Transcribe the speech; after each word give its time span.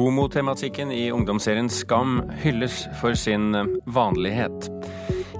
Homotematikken 0.00 0.92
i 0.92 1.10
ungdomsserien 1.12 1.68
Skam 1.68 2.22
hylles 2.40 2.86
for 3.00 3.14
sin 3.14 3.52
vanlighet. 3.84 4.70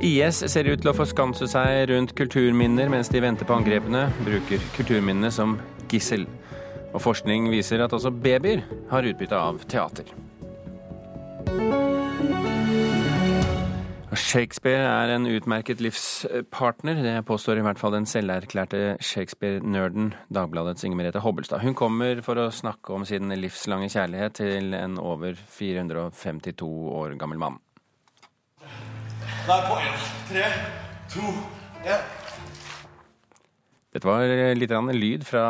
IS 0.04 0.42
ser 0.52 0.68
ut 0.68 0.82
til 0.82 0.90
å 0.92 0.96
forskanse 0.98 1.48
seg 1.48 1.86
rundt 1.88 2.12
kulturminner 2.18 2.92
mens 2.92 3.08
de 3.08 3.22
venter 3.24 3.48
på 3.48 3.56
angrepene, 3.56 4.10
bruker 4.20 4.60
kulturminnene 4.76 5.32
som 5.32 5.56
gissel. 5.88 6.28
Og 6.92 7.00
forskning 7.00 7.48
viser 7.48 7.80
at 7.80 7.96
også 7.96 8.12
babyer 8.12 8.66
har 8.92 9.08
utbytte 9.08 9.40
av 9.48 9.64
teater. 9.64 10.12
Shakespeare 14.10 14.82
er 14.82 15.12
en 15.14 15.26
utmerket 15.30 15.78
livspartner. 15.80 16.98
Det 16.98 17.12
påstår 17.28 17.60
i 17.60 17.62
hvert 17.62 17.78
fall 17.78 17.94
den 17.94 18.08
selverklærte 18.10 18.96
Shakespeare-nerden 18.98 20.10
Dagbladets 20.34 20.82
Inger 20.84 20.98
Merete 20.98 21.22
Hobbelstad. 21.22 21.62
Hun 21.62 21.76
kommer 21.78 22.18
for 22.26 22.40
å 22.42 22.48
snakke 22.50 22.96
om 22.96 23.06
sin 23.06 23.30
livslange 23.30 23.86
kjærlighet 23.92 24.40
til 24.42 24.74
en 24.74 24.98
over 24.98 25.38
452 25.38 26.70
år 26.90 27.14
gammel 27.22 27.38
mann. 27.38 27.60
Det 28.58 29.54
er 29.54 29.68
på 29.70 29.78
én, 29.78 30.08
tre, 30.32 30.48
to, 31.14 31.30
én. 31.86 32.19
Dette 33.90 34.06
var 34.06 34.22
litt 34.54 34.70
lyd 34.94 35.24
fra 35.26 35.44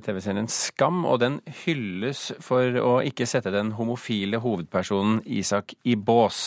TV-serien 0.00 0.46
Skam, 0.48 1.02
og 1.04 1.18
den 1.20 1.34
hylles 1.66 2.30
for 2.40 2.64
å 2.80 2.94
ikke 3.04 3.26
sette 3.28 3.52
den 3.52 3.74
homofile 3.76 4.40
hovedpersonen 4.40 5.18
Isak 5.28 5.74
i 5.84 5.92
bås, 5.92 6.46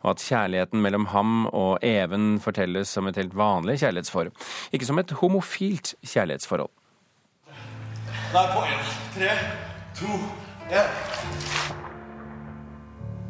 og 0.00 0.14
at 0.14 0.24
kjærligheten 0.24 0.80
mellom 0.80 1.10
ham 1.12 1.44
og 1.52 1.76
Even 1.84 2.38
fortelles 2.40 2.88
som 2.88 3.10
et 3.10 3.20
helt 3.20 3.36
vanlig 3.36 3.82
kjærlighetsforhold, 3.82 4.32
ikke 4.72 4.88
som 4.88 5.02
et 5.02 5.12
homofilt 5.20 5.92
kjærlighetsforhold. 6.00 6.72
Nei, 8.32 8.46
på 8.56 8.64
én, 8.64 8.90
tre, 9.12 9.36
to, 10.00 10.16
én. 10.72 10.88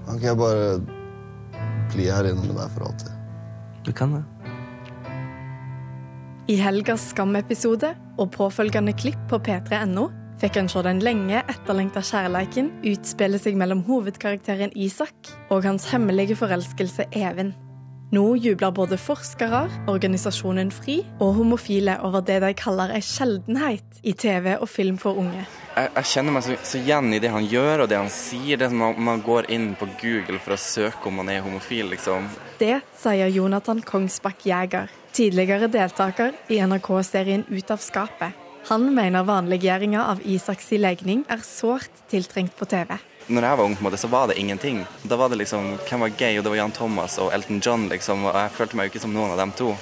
Kan 0.07 0.15
ikke 0.15 0.31
jeg 0.31 0.43
bare 0.47 0.79
bli 1.91 2.07
her 2.07 2.31
inne 2.31 2.47
med 2.47 2.55
deg 2.55 2.71
for 2.79 2.87
alltid? 2.87 3.11
Du 3.83 3.91
kan 3.91 4.15
det. 4.21 4.52
I 6.51 6.57
helgas 6.59 7.05
Skam-episode 7.13 7.93
og 8.19 8.33
påfølgende 8.35 8.91
klipp 8.99 9.21
på 9.31 9.39
p3.no 9.47 10.09
fikk 10.43 10.57
en 10.59 10.69
se 10.73 10.81
den 10.83 10.99
lenge 11.05 11.39
etterlengta 11.39 12.01
kjærleiken 12.03 12.73
utspille 12.91 13.39
seg 13.39 13.55
mellom 13.61 13.85
hovedkarakteren 13.87 14.73
Isak 14.75 15.31
og 15.55 15.63
hans 15.69 15.87
hemmelige 15.93 16.35
forelskelse 16.41 17.07
Even. 17.15 17.53
Nå 18.13 18.25
jubler 18.43 18.75
både 18.75 18.99
forskere, 19.01 19.61
organisasjonen 19.89 20.73
FRI 20.75 20.99
og 21.23 21.39
homofile 21.39 21.95
over 22.05 22.25
det 22.27 22.41
de 22.43 22.51
kaller 22.59 22.91
ei 22.93 23.05
sjeldenhet 23.07 24.03
i 24.03 24.13
TV 24.19 24.57
og 24.57 24.67
film 24.69 24.99
for 25.01 25.17
unge. 25.23 25.45
Jeg, 25.77 25.93
jeg 25.95 26.09
kjenner 26.11 26.35
meg 26.35 26.45
så, 26.45 26.57
så, 26.59 26.81
igjen 26.83 27.15
i 27.15 27.21
det 27.23 27.31
han 27.33 27.47
gjør 27.49 27.85
og 27.85 27.93
det 27.93 28.01
han 28.03 28.11
sier. 28.13 28.59
Det 28.61 28.69
man, 28.75 28.99
man, 28.99 29.23
går 29.25 29.47
inn 29.55 29.71
på 29.79 29.89
Google 30.03 30.43
for 30.43 30.59
å 30.59 30.61
søke 30.61 31.09
om 31.09 31.23
man 31.23 31.31
er 31.33 31.41
homofil, 31.47 31.95
liksom. 31.95 32.27
Det 32.59 32.83
sier 32.99 33.31
Jonathan 33.33 33.81
Kongsbakk 33.87 34.45
Jæger 34.51 34.91
tidligere 35.13 35.69
deltaker 35.69 36.33
i 36.49 36.61
NRK-serien 36.65 37.45
Ut 37.49 37.71
av 37.71 37.81
skapet. 37.83 38.33
Han 38.71 38.87
mener 38.95 39.27
vanliggjøringa 39.27 40.05
av 40.13 40.21
Isaks 40.25 40.71
legning 40.79 41.25
er 41.31 41.43
sårt 41.45 42.05
tiltrengt 42.11 42.55
på 42.57 42.69
TV. 42.71 42.95
Når 43.27 43.47
jeg 43.47 43.59
var 43.59 43.65
ung, 43.65 43.75
på 43.79 43.83
en 43.83 43.87
måte, 43.87 43.99
så 43.99 44.11
var 44.11 44.31
det 44.31 44.39
ingenting. 44.39 44.83
Da 45.07 45.17
var 45.19 45.31
det 45.31 45.39
liksom, 45.43 45.77
Hvem 45.89 46.07
var 46.07 46.15
gay? 46.19 46.39
Og 46.39 46.45
det 46.45 46.51
var 46.51 46.59
Jan 46.59 46.75
Thomas 46.75 47.19
og 47.23 47.33
Elton 47.35 47.61
John, 47.63 47.89
liksom. 47.91 48.25
Og 48.27 48.35
jeg 48.35 48.55
følte 48.57 48.79
meg 48.79 48.89
jo 48.89 48.95
ikke 48.95 49.03
som 49.05 49.15
noen 49.15 49.35
av 49.35 49.43
dem 49.43 49.55
to. 49.59 49.75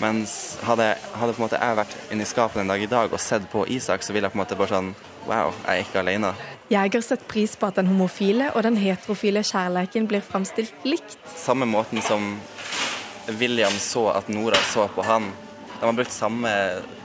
Mens 0.00 0.58
hadde, 0.66 0.94
hadde 1.14 1.34
på 1.36 1.42
en 1.42 1.46
måte 1.46 1.60
jeg 1.60 1.78
vært 1.78 1.96
inne 2.10 2.24
i 2.24 2.28
skapet 2.28 2.62
en 2.62 2.72
dag 2.72 2.82
i 2.82 2.88
dag 2.90 3.12
og 3.12 3.20
sett 3.22 3.44
på 3.52 3.66
Isak, 3.70 4.02
så 4.02 4.14
ville 4.14 4.26
jeg 4.26 4.34
på 4.34 4.40
en 4.40 4.44
måte 4.44 4.58
bare 4.58 4.74
sånn 4.74 4.92
Wow, 5.22 5.52
jeg 5.62 5.70
er 5.70 5.84
ikke 5.84 6.00
alene. 6.00 6.32
Jeger 6.72 7.04
setter 7.04 7.28
pris 7.30 7.52
på 7.54 7.68
at 7.68 7.76
den 7.78 7.86
homofile 7.86 8.48
og 8.56 8.64
den 8.66 8.78
heterofile 8.80 9.44
kjærleiken 9.46 10.08
blir 10.10 10.24
framstilt 10.26 10.88
likt. 10.88 11.14
Samme 11.38 11.68
måten 11.70 12.02
som 12.02 12.32
William 13.28 13.72
så 13.72 14.08
at 14.10 14.28
Nora 14.28 14.58
så 14.72 14.88
på 14.88 15.02
han. 15.02 15.30
De 15.80 15.86
har 15.86 15.92
brukt 15.92 16.12
samme, 16.12 16.50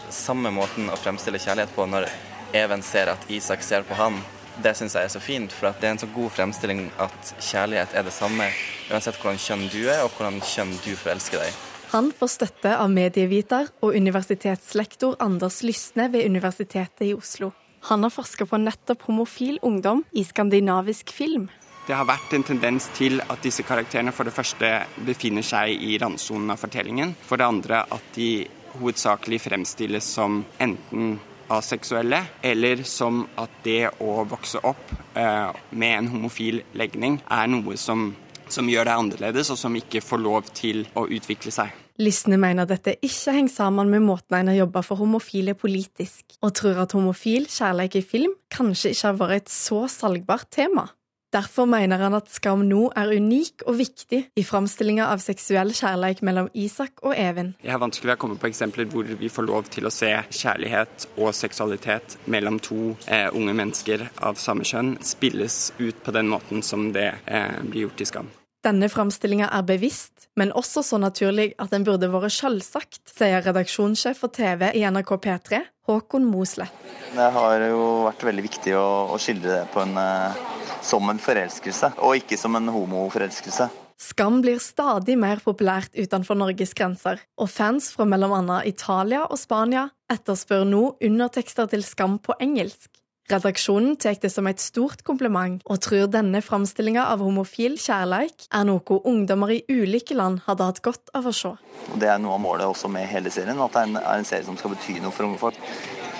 samme 0.09 0.51
måten 0.53 0.89
å 0.89 0.97
fremstille 0.97 1.39
kjærlighet 1.41 1.75
på 1.75 1.85
når 1.89 2.09
Even 2.55 2.81
ser 2.81 3.11
at 3.11 3.29
Isak 3.31 3.63
ser 3.63 3.83
på 3.83 3.97
han. 3.99 4.21
Det 4.63 4.73
syns 4.77 4.95
jeg 4.95 5.05
er 5.05 5.11
så 5.13 5.21
fint, 5.21 5.53
for 5.53 5.69
det 5.77 5.85
er 5.85 5.93
en 5.93 6.01
så 6.01 6.09
god 6.15 6.31
fremstilling 6.33 6.87
at 7.03 7.33
kjærlighet 7.43 7.93
er 7.93 8.07
det 8.07 8.13
samme 8.15 8.47
uansett 8.89 9.19
hvordan 9.19 9.37
kjønn 9.41 9.67
du 9.69 9.81
er, 9.85 10.01
og 10.05 10.15
hvordan 10.15 10.39
kjønn 10.41 10.73
du 10.81 10.93
forelsker 10.97 11.43
deg. 11.43 11.59
Han 11.93 12.09
får 12.15 12.33
støtte 12.33 12.73
av 12.75 12.89
medieviter 12.91 13.69
og 13.85 13.95
universitetslektor 13.95 15.15
Anders 15.23 15.61
Lysne 15.63 16.09
ved 16.11 16.25
Universitetet 16.27 17.05
i 17.07 17.13
Oslo. 17.15 17.53
Han 17.87 18.03
har 18.03 18.11
forska 18.11 18.47
på 18.49 18.59
nettopp 18.59 19.05
homofil 19.07 19.61
ungdom 19.61 20.01
i 20.11 20.25
skandinavisk 20.27 21.13
film. 21.15 21.47
Det 21.87 21.95
har 21.95 22.03
vært 22.03 22.33
en 22.35 22.43
tendens 22.43 22.89
til 22.97 23.21
at 23.23 23.39
disse 23.39 23.63
karakterene 23.63 24.11
for 24.11 24.27
det 24.27 24.35
første 24.35 24.73
befinner 25.07 25.45
seg 25.45 25.71
i 25.71 25.93
randsonen 26.01 26.51
av 26.51 26.59
fortellingen. 26.59 27.13
For 27.23 27.39
det 27.39 27.47
andre 27.47 27.79
at 27.95 28.09
de 28.17 28.43
hovedsakelig 28.73 29.39
fremstilles 29.45 30.09
som 30.17 30.41
enten 30.59 31.13
aseksuelle, 31.47 32.19
eller 32.43 32.83
som 32.83 33.21
at 33.39 33.61
det 33.63 33.85
å 34.03 34.17
vokse 34.27 34.59
opp 34.67 34.91
eh, 35.15 35.55
med 35.79 35.93
en 35.93 36.09
homofil 36.17 36.59
legning 36.75 37.21
er 37.23 37.47
noe 37.53 37.77
som, 37.79 38.09
som 38.51 38.67
gjør 38.67 38.89
deg 38.89 39.05
annerledes, 39.05 39.53
og 39.55 39.61
som 39.63 39.79
ikke 39.79 40.03
får 40.03 40.23
lov 40.25 40.51
til 40.59 40.83
å 40.99 41.05
utvikle 41.07 41.55
seg. 41.55 41.71
Lysne 42.03 42.35
mener 42.37 42.67
dette 42.69 42.97
ikke 42.99 43.37
henger 43.39 43.55
sammen 43.55 43.89
med 43.89 44.03
måten 44.05 44.35
en 44.37 44.51
har 44.51 44.59
jobba 44.59 44.83
for 44.85 44.99
homofile 44.99 45.55
politisk, 45.57 46.35
og 46.43 46.51
tror 46.59 46.83
at 46.83 46.99
homofil 46.99 47.47
kjærlighet 47.47 48.01
i 48.01 48.05
film 48.11 48.35
kanskje 48.53 48.91
ikke 48.91 49.07
har 49.07 49.19
vært 49.23 49.39
et 49.39 49.55
så 49.55 49.85
salgbart 49.89 50.51
tema. 50.51 50.89
Derfor 51.33 51.65
mener 51.67 51.99
han 51.99 52.15
at 52.15 52.29
Skam 52.31 52.61
nå 52.69 52.85
er 52.95 53.09
unik 53.19 53.65
og 53.67 53.75
viktig 53.81 54.19
i 54.39 54.43
framstillinga 54.47 55.09
av 55.11 55.19
seksuell 55.19 55.73
kjærleik 55.75 56.21
mellom 56.23 56.47
Isak 56.55 57.03
og 57.03 57.17
Even. 57.19 57.51
Jeg 57.59 57.73
har 57.75 57.83
vanskelig 57.83 58.15
å 58.15 58.21
komme 58.21 58.39
på 58.39 58.47
eksempler 58.47 58.87
hvor 58.87 59.09
vi 59.19 59.27
får 59.27 59.47
lov 59.49 59.67
til 59.73 59.89
å 59.89 59.91
se 59.91 60.13
kjærlighet 60.31 61.09
og 61.17 61.35
seksualitet 61.35 62.15
mellom 62.31 62.61
to 62.63 62.93
eh, 63.11 63.27
unge 63.35 63.57
mennesker 63.59 64.07
av 64.23 64.39
samme 64.39 64.63
kjønn 64.67 64.95
spilles 65.03 65.73
ut 65.81 65.99
på 66.03 66.15
den 66.15 66.31
måten 66.31 66.63
som 66.63 66.93
det 66.95 67.09
eh, 67.25 67.59
blir 67.67 67.89
gjort 67.89 68.07
i 68.07 68.07
Skam. 68.07 68.31
Denne 68.63 68.87
framstillinga 68.89 69.51
er 69.53 69.63
bevisst, 69.67 70.29
men 70.39 70.49
også 70.55 70.81
så 70.83 70.97
naturlig 70.99 71.51
at 71.61 71.71
den 71.71 71.85
burde 71.87 72.09
vært 72.11 72.33
selvsagt, 72.35 73.03
sier 73.11 73.43
redaksjonssjef 73.45 74.23
for 74.23 74.33
TV 74.33 74.71
i 74.79 74.81
NRK 74.87 75.13
P3, 75.23 75.59
Håkon 75.87 76.25
Mosleth. 76.27 76.73
Det 77.13 77.29
har 77.35 77.67
jo 77.67 77.83
vært 78.07 78.25
veldig 78.27 78.43
viktig 78.47 78.73
å, 78.75 78.87
å 79.13 79.19
skildre 79.21 79.59
det 79.59 79.67
på 79.71 79.83
en, 79.85 79.95
uh, 79.95 80.56
som 80.81 81.09
en 81.09 81.19
forelskelse, 81.21 81.93
og 81.97 82.21
ikke 82.21 82.37
som 82.39 82.55
en 82.59 82.71
homoforelskelse. 82.73 83.69
Skam 83.97 84.43
blir 84.43 84.59
stadig 84.61 85.15
mer 85.17 85.41
populært 85.41 85.95
utenfor 85.97 86.37
Norges 86.37 86.75
grenser, 86.77 87.17
og 87.37 87.49
fans 87.49 87.89
fra 87.95 88.05
bl.a. 88.05 88.61
Italia 88.69 89.23
og 89.25 89.39
Spania 89.41 89.87
etterspør 90.13 90.67
nå 90.69 90.83
undertekster 91.01 91.69
til 91.71 91.83
Skam 91.85 92.19
på 92.21 92.37
engelsk. 92.39 92.91
Redaksjonen 93.27 93.97
tar 93.99 94.15
det 94.21 94.29
som 94.31 94.47
et 94.47 94.61
stort 94.63 95.01
kompliment, 95.03 95.59
og 95.67 95.81
tror 95.83 96.05
denne 96.07 96.39
framstillinga 96.39 97.09
av 97.11 97.19
homofil 97.25 97.75
kjærleik 97.81 98.45
er 98.55 98.67
noe 98.69 98.99
ungdommer 99.01 99.51
i 99.51 99.63
ulike 99.67 100.15
land 100.15 100.45
hadde 100.45 100.67
hatt 100.69 100.79
godt 100.85 101.11
av 101.17 101.27
å 101.27 101.33
se. 101.35 101.51
Det 101.99 102.07
er 102.07 102.21
noe 102.23 102.37
av 102.37 102.43
målet 102.45 102.69
også 102.69 102.87
med 102.87 103.09
hele 103.11 103.33
serien, 103.33 103.59
at 103.59 103.73
det 103.73 103.81
er 103.81 103.89
en, 103.89 103.97
er 103.99 104.21
en 104.21 104.29
serie 104.29 104.47
som 104.47 104.55
skal 104.61 104.77
bety 104.77 105.01
noe 105.03 105.11
for 105.11 105.27
unge 105.27 105.41
folk. 105.41 105.59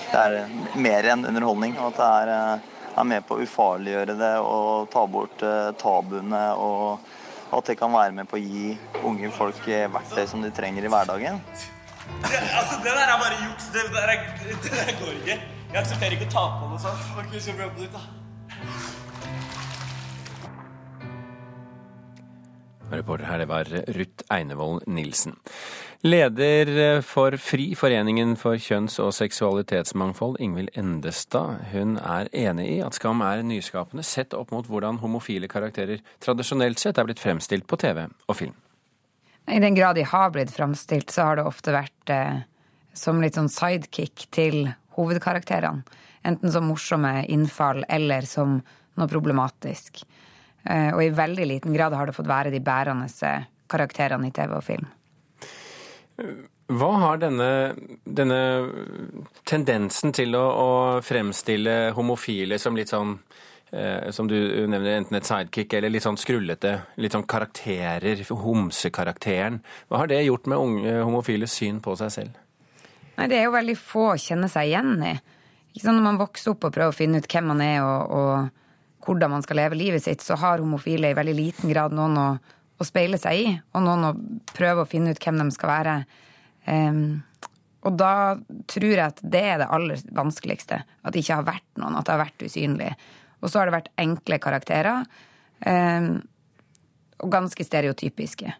Det 0.08 0.20
er 0.20 0.52
mer 0.76 1.08
enn 1.14 1.24
underholdning. 1.30 1.78
og 1.78 1.94
At 1.94 2.02
det 2.02 2.10
er, 2.10 2.34
eh, 2.34 2.76
er 2.98 3.08
med 3.08 3.26
på 3.26 3.36
å 3.36 3.46
ufarliggjøre 3.46 4.18
det 4.18 4.34
og 4.42 4.90
ta 4.92 5.06
bort 5.10 5.42
uh, 5.46 5.70
tabuene. 5.78 6.44
Og 6.58 7.56
at 7.56 7.70
det 7.70 7.78
kan 7.80 7.92
være 7.94 8.12
med 8.12 8.28
på 8.28 8.36
å 8.36 8.42
gi 8.42 8.76
unge 9.08 9.30
folk 9.32 9.60
verktøy 9.64 10.26
som 10.28 10.44
de 10.44 10.52
trenger 10.54 10.84
i 10.84 10.92
hverdagen. 10.92 11.40
Det, 12.24 12.38
altså, 12.56 12.78
det 12.84 12.92
der 12.92 13.06
er 13.06 13.18
bare 13.20 13.38
juks. 13.44 13.70
Det, 13.72 13.86
det, 13.94 14.18
det 14.64 14.72
der 14.74 14.94
går 15.00 15.14
ikke. 15.20 15.38
Jeg 15.68 15.82
aksepterer 15.82 16.16
ikke 16.16 16.28
å 16.28 16.32
ta 16.32 16.44
på 16.58 16.70
noe 16.70 16.80
sånt. 16.80 17.10
Ok, 17.20 17.34
så 17.44 17.56
bra 17.56 17.68
på 17.72 17.84
ditt, 17.84 17.92
da. 17.92 18.00
Reporter 22.88 23.26
her, 23.28 23.42
det 23.42 23.48
var 23.50 23.68
Ruth 23.96 24.24
Einevold 24.32 24.86
Nilsen. 24.88 25.36
Leder 26.06 27.00
for 27.02 27.34
FRI, 27.36 27.72
Foreningen 27.74 28.36
for 28.38 28.54
kjønns- 28.54 29.00
og 29.02 29.10
seksualitetsmangfold, 29.16 30.36
Ingvild 30.38 30.70
Endestad, 30.78 31.64
hun 31.72 31.96
er 31.98 32.28
enig 32.30 32.66
i 32.76 32.76
at 32.86 32.94
Skam 32.94 33.18
er 33.26 33.42
nyskapende 33.42 34.04
sett 34.06 34.36
opp 34.38 34.52
mot 34.54 34.68
hvordan 34.70 35.00
homofile 35.02 35.48
karakterer 35.50 35.98
tradisjonelt 36.22 36.78
sett 36.78 37.00
er 37.02 37.08
blitt 37.08 37.18
fremstilt 37.18 37.66
på 37.66 37.80
TV 37.82 38.04
og 38.06 38.38
film. 38.38 38.54
I 39.50 39.58
den 39.58 39.74
grad 39.74 39.98
de 39.98 40.04
har 40.06 40.30
blitt 40.30 40.52
fremstilt, 40.54 41.10
så 41.10 41.24
har 41.26 41.40
det 41.40 41.48
ofte 41.50 41.74
vært 41.74 42.12
eh, 42.14 42.44
som 42.94 43.18
litt 43.18 43.34
sånn 43.34 43.50
sidekick 43.50 44.28
til 44.30 44.68
hovedkarakterene. 44.94 45.82
Enten 46.22 46.54
som 46.54 46.68
morsomme 46.70 47.24
innfall 47.26 47.82
eller 47.88 48.22
som 48.28 48.60
noe 48.94 49.10
problematisk. 49.10 50.04
Eh, 50.62 50.94
og 50.94 51.02
i 51.02 51.10
veldig 51.10 51.48
liten 51.56 51.74
grad 51.74 51.96
har 51.98 52.06
det 52.06 52.14
fått 52.14 52.30
være 52.30 52.54
de 52.54 52.62
bærende 52.62 53.10
karakterene 53.66 54.30
i 54.30 54.36
TV 54.36 54.54
og 54.54 54.62
film. 54.62 54.86
Hva 56.18 56.88
har 57.00 57.20
denne, 57.22 57.50
denne 58.04 58.40
tendensen 59.46 60.12
til 60.16 60.34
å, 60.36 60.42
å, 60.50 60.70
fremstille 61.04 61.92
homofile 61.96 62.58
som 62.58 62.76
litt 62.76 62.90
sånn 62.90 63.14
eh, 63.70 64.10
som 64.12 64.26
du 64.28 64.36
nevner, 64.66 64.98
enten 64.98 65.20
et 65.20 65.28
sidekick 65.28 65.78
eller 65.78 65.94
litt 65.94 66.04
sånn 66.04 66.18
skrullete, 66.20 66.74
litt 66.98 67.14
sånn 67.14 67.26
karakterer, 67.30 68.20
homsekarakteren. 68.28 69.62
Hva 69.88 70.02
har 70.02 70.10
det 70.10 70.24
gjort 70.26 70.50
med 70.50 70.58
unge 70.58 70.98
homofiles 70.98 71.54
syn 71.54 71.78
på 71.84 71.94
seg 72.00 72.12
selv? 72.18 72.44
Nei, 73.18 73.30
det 73.30 73.38
er 73.38 73.48
jo 73.48 73.56
veldig 73.56 73.78
få 73.78 74.04
å 74.12 74.20
kjenne 74.20 74.50
seg 74.50 74.68
igjen 74.72 74.94
i. 75.06 75.16
Ikke 75.72 75.86
sant? 75.86 75.96
Når 76.00 76.06
man 76.10 76.20
vokser 76.20 76.52
opp 76.52 76.68
og 76.68 76.74
prøver 76.74 76.92
å 76.92 76.98
finne 76.98 77.22
ut 77.22 77.30
hvem 77.30 77.50
man 77.52 77.62
er 77.62 77.80
og, 77.86 78.14
og 78.18 79.06
hvordan 79.06 79.32
man 79.32 79.44
skal 79.46 79.62
leve 79.62 79.78
livet 79.78 80.04
sitt, 80.04 80.22
så 80.22 80.36
har 80.38 80.62
homofile 80.62 81.12
i 81.12 81.16
veldig 81.16 81.34
liten 81.38 81.72
grad 81.72 81.94
noen 81.96 82.18
å, 82.18 82.28
å 82.78 82.86
speile 82.86 83.18
seg 83.20 83.40
i, 83.42 83.54
og 83.74 83.84
noen 83.84 84.06
å 84.06 84.16
prøve 84.54 84.84
å 84.84 84.88
finne 84.88 85.14
ut 85.14 85.22
hvem 85.22 85.40
de 85.40 85.48
skal 85.54 85.72
være. 85.72 85.94
Um, 86.68 87.20
og 87.86 87.96
da 87.98 88.12
tror 88.70 88.90
jeg 88.90 89.04
at 89.04 89.20
det 89.22 89.42
er 89.54 89.60
det 89.62 89.70
aller 89.74 90.02
vanskeligste. 90.14 90.80
At 91.02 91.14
det 91.14 91.22
ikke 91.24 91.40
har 91.40 91.48
vært 91.48 91.68
noen, 91.80 91.96
at 91.98 92.06
det 92.06 92.14
har 92.14 92.22
vært 92.22 92.46
usynlig. 92.46 92.92
Og 93.42 93.50
så 93.50 93.60
har 93.60 93.68
det 93.68 93.76
vært 93.78 93.92
enkle 94.02 94.40
karakterer. 94.42 95.06
Um, 95.66 96.18
og 97.18 97.32
ganske 97.34 97.66
stereotypiske. 97.66 98.54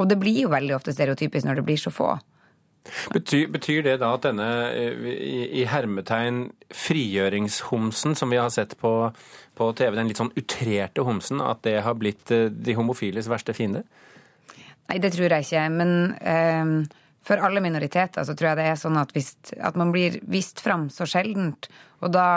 Og 0.00 0.08
det 0.10 0.18
blir 0.20 0.44
jo 0.44 0.52
veldig 0.52 0.74
ofte 0.76 0.92
stereotypisk 0.92 1.46
når 1.48 1.60
det 1.60 1.66
blir 1.68 1.80
så 1.80 1.92
få. 1.94 2.10
Betyr, 3.14 3.46
betyr, 3.48 3.82
det 3.86 3.94
da 4.02 4.10
at 4.12 4.26
denne 4.26 4.46
i, 4.76 5.60
i 5.60 5.64
hermetegn 5.68 6.50
frigjøringshomsen 6.74 8.16
som 8.18 8.32
vi 8.32 8.40
har 8.40 8.50
sett 8.52 8.76
på, 8.80 8.92
på, 9.56 9.70
TV, 9.78 9.96
den 9.96 10.10
litt 10.10 10.20
sånn 10.20 10.34
utrerte 10.36 11.06
homsen, 11.06 11.40
at 11.40 11.62
det 11.64 11.78
har 11.86 11.96
blitt 11.96 12.32
eh, 12.34 12.50
de 12.52 12.76
homofiles 12.76 13.30
verste 13.32 13.56
fiende? 13.56 13.86
Nei, 14.90 14.98
det 15.00 15.14
tror 15.14 15.32
jeg 15.32 15.46
ikke. 15.46 15.64
Men 15.72 16.12
eh, 16.20 17.00
for 17.24 17.40
alle 17.40 17.64
minoriteter 17.64 18.26
så 18.26 18.36
tror 18.36 18.52
jeg 18.52 18.60
det 18.60 18.68
er 18.74 18.80
sånn 18.80 19.00
at, 19.00 19.16
vist, 19.16 19.54
at 19.56 19.80
man 19.80 19.94
blir 19.94 20.20
vist 20.28 20.60
fram 20.60 20.90
så 20.92 21.08
sjeldent, 21.08 21.70
og 22.04 22.12
da 22.12 22.28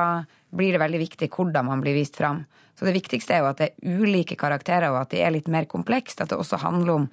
blir 0.55 0.77
det 0.77 0.79
veldig 0.79 1.03
viktig 1.03 1.27
hvordan 1.33 1.67
man 1.67 1.83
blir 1.83 1.97
vist 1.97 2.15
fram. 2.15 2.45
Så 2.77 2.85
det 2.85 2.95
viktigste 2.95 3.35
er 3.35 3.43
jo 3.43 3.49
at 3.49 3.59
det 3.59 3.71
er 3.73 3.99
ulike 3.99 4.37
karakterer, 4.39 4.93
og 4.93 5.01
at 5.01 5.11
de 5.11 5.23
er 5.25 5.33
litt 5.33 5.49
mer 5.51 5.65
komplekst. 5.67 6.21
At 6.21 6.31
det 6.31 6.37
også 6.37 6.59
handler 6.61 6.93
om, 6.93 7.07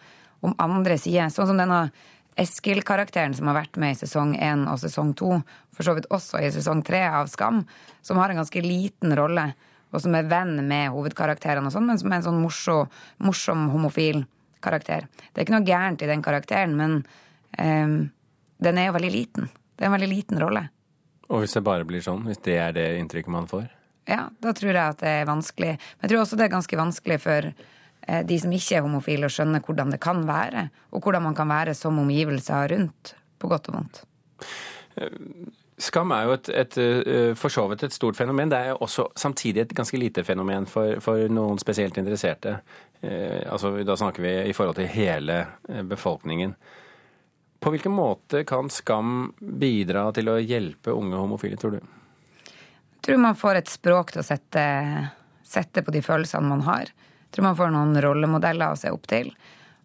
om 0.45 0.55
andre 0.61 0.99
sider. 1.01 1.33
Sånn 1.33 1.49
som 1.51 1.59
denne 1.59 1.87
Eskil-karakteren 2.41 3.35
som 3.37 3.47
har 3.51 3.61
vært 3.61 3.79
med 3.79 3.95
i 3.95 3.99
sesong 4.01 4.35
én 4.43 4.65
og 4.71 4.81
sesong 4.83 5.13
to, 5.19 5.37
for 5.75 5.87
så 5.87 5.95
vidt 5.95 6.09
også 6.15 6.41
i 6.43 6.51
sesong 6.55 6.83
tre 6.87 7.05
av 7.07 7.31
Skam, 7.31 7.63
som 8.03 8.19
har 8.19 8.33
en 8.33 8.41
ganske 8.43 8.63
liten 8.65 9.15
rolle, 9.19 9.53
og 9.95 10.03
som 10.03 10.17
er 10.19 10.27
venn 10.27 10.57
med 10.67 10.91
hovedkarakterene 10.91 11.71
og 11.71 11.75
sånn, 11.77 11.87
men 11.87 12.01
som 12.01 12.11
er 12.11 12.19
en 12.19 12.27
sånn 12.27 12.43
morsom, 12.43 12.91
morsom 13.23 13.69
homofil 13.71 14.25
karakter. 14.65 15.07
Det 15.31 15.39
er 15.39 15.47
ikke 15.47 15.55
noe 15.55 15.69
gærent 15.69 16.03
i 16.03 16.11
den 16.11 16.25
karakteren, 16.25 16.75
men 16.79 16.99
um, 17.61 17.97
den 18.65 18.81
er 18.81 18.89
jo 18.89 18.97
veldig 18.97 19.13
liten. 19.15 19.51
Det 19.75 19.85
er 19.85 19.93
en 19.93 19.97
veldig 19.97 20.11
liten 20.11 20.43
rolle. 20.43 20.67
Og 21.31 21.45
hvis 21.45 21.55
det 21.57 21.65
bare 21.67 21.87
blir 21.87 22.03
sånn, 22.05 22.27
hvis 22.29 22.43
det 22.45 22.59
er 22.61 22.75
det 22.77 22.89
inntrykket 22.99 23.33
man 23.33 23.47
får? 23.51 23.69
Ja, 24.11 24.27
da 24.43 24.53
tror 24.57 24.75
jeg 24.75 24.83
at 24.83 25.01
det 25.01 25.13
er 25.23 25.29
vanskelig. 25.29 25.77
Men 25.79 26.05
jeg 26.05 26.13
tror 26.13 26.25
også 26.25 26.39
det 26.39 26.47
er 26.47 26.53
ganske 26.53 26.79
vanskelig 26.79 27.21
for 27.23 27.49
de 28.05 28.37
som 28.41 28.53
ikke 28.53 28.79
er 28.79 28.85
homofile, 28.85 29.29
og 29.29 29.33
skjønner 29.33 29.62
hvordan 29.65 29.95
det 29.95 30.01
kan 30.05 30.23
være, 30.29 30.69
og 30.93 31.05
hvordan 31.05 31.25
man 31.25 31.37
kan 31.37 31.49
være 31.49 31.75
som 31.79 31.99
omgivelser 32.03 32.75
rundt, 32.75 33.15
på 33.41 33.51
godt 33.51 33.71
og 33.71 33.79
vondt. 33.79 34.03
Skam 35.75 36.12
er 36.15 36.29
jo 36.29 36.35
et, 36.37 36.49
et, 36.55 36.77
eh, 36.79 37.33
for 37.39 37.51
så 37.51 37.65
vidt 37.71 37.83
et 37.83 37.95
stort 37.95 38.17
fenomen. 38.17 38.51
Det 38.53 38.61
er 38.61 38.83
også 38.83 39.09
samtidig 39.19 39.65
et 39.65 39.75
ganske 39.75 39.99
lite 39.99 40.23
fenomen 40.27 40.69
for, 40.71 41.01
for 41.03 41.27
noen 41.33 41.59
spesielt 41.59 41.99
interesserte. 41.99 42.61
Eh, 43.03 43.43
altså, 43.51 43.73
da 43.83 43.97
snakker 43.99 44.23
vi 44.23 44.35
i 44.51 44.55
forhold 44.55 44.79
til 44.79 44.91
hele 44.95 45.41
befolkningen. 45.91 46.55
På 47.59 47.73
hvilken 47.75 47.95
måte 47.97 48.45
kan 48.47 48.71
Skam 48.71 49.33
bidra 49.41 50.06
til 50.15 50.31
å 50.31 50.39
hjelpe 50.39 50.95
unge 50.95 51.19
homofile, 51.19 51.59
tror 51.59 51.79
du? 51.79 51.81
Jeg 52.45 53.09
tror 53.09 53.21
man 53.21 53.37
får 53.37 53.59
et 53.59 53.73
språk 53.73 54.15
til 54.15 54.23
å 54.23 54.27
sette, 54.27 54.65
sette 55.43 55.83
på 55.83 55.93
de 55.93 56.05
følelsene 56.05 56.55
man 56.55 56.62
har 56.69 56.93
tror 57.35 57.49
man 57.49 57.59
får 57.59 57.75
noen 57.75 57.99
rollemodeller 58.03 58.73
å 58.73 58.79
se 58.79 58.93
opp 58.95 59.09
til. 59.11 59.33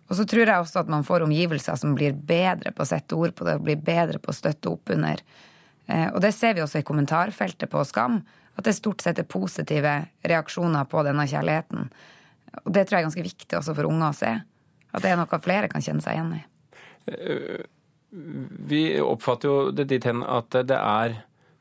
Og 0.10 0.18
så 0.18 0.26
tror 0.26 0.46
jeg 0.46 0.64
også 0.64 0.82
at 0.82 0.90
man 0.90 1.06
får 1.06 1.26
omgivelser 1.26 1.78
som 1.78 1.94
blir 1.98 2.14
bedre 2.14 2.74
på 2.74 2.86
å 2.86 2.90
sette 2.90 3.18
ord 3.18 3.36
på 3.38 3.46
det, 3.46 3.60
og 3.60 3.66
blir 3.68 3.82
bedre 3.82 4.22
på 4.22 4.32
å 4.32 4.38
støtte 4.38 4.72
opp 4.72 4.90
under. 4.94 5.22
Eh, 5.86 6.08
og 6.10 6.22
det 6.26 6.34
ser 6.38 6.56
vi 6.58 6.64
også 6.66 6.82
i 6.82 6.86
kommentarfeltet 6.86 7.70
på 7.70 7.84
Skam, 7.86 8.22
at 8.58 8.66
det 8.66 8.76
stort 8.76 9.06
sett 9.06 9.22
er 9.22 9.30
positive 9.30 9.94
reaksjoner 10.28 10.90
på 10.90 11.04
denne 11.06 11.26
kjærligheten. 11.30 11.92
Og 12.66 12.72
det 12.74 12.88
tror 12.88 12.98
jeg 12.98 13.04
er 13.04 13.08
ganske 13.08 13.28
viktig 13.30 13.60
også 13.60 13.76
for 13.78 13.90
unge 13.90 14.10
å 14.10 14.18
se. 14.18 14.34
At 14.90 15.06
det 15.06 15.14
er 15.14 15.20
noe 15.20 15.42
flere 15.44 15.70
kan 15.72 15.86
kjenne 15.86 16.04
seg 16.04 16.18
igjen 16.18 16.34
i. 16.40 16.42
Eh, 17.14 17.66
vi 18.70 18.84
oppfatter 19.06 19.50
jo 19.50 19.58
det 19.76 19.86
dit 19.92 20.06
hen 20.10 20.24
at 20.26 20.58
det 20.66 20.78
er 20.78 21.20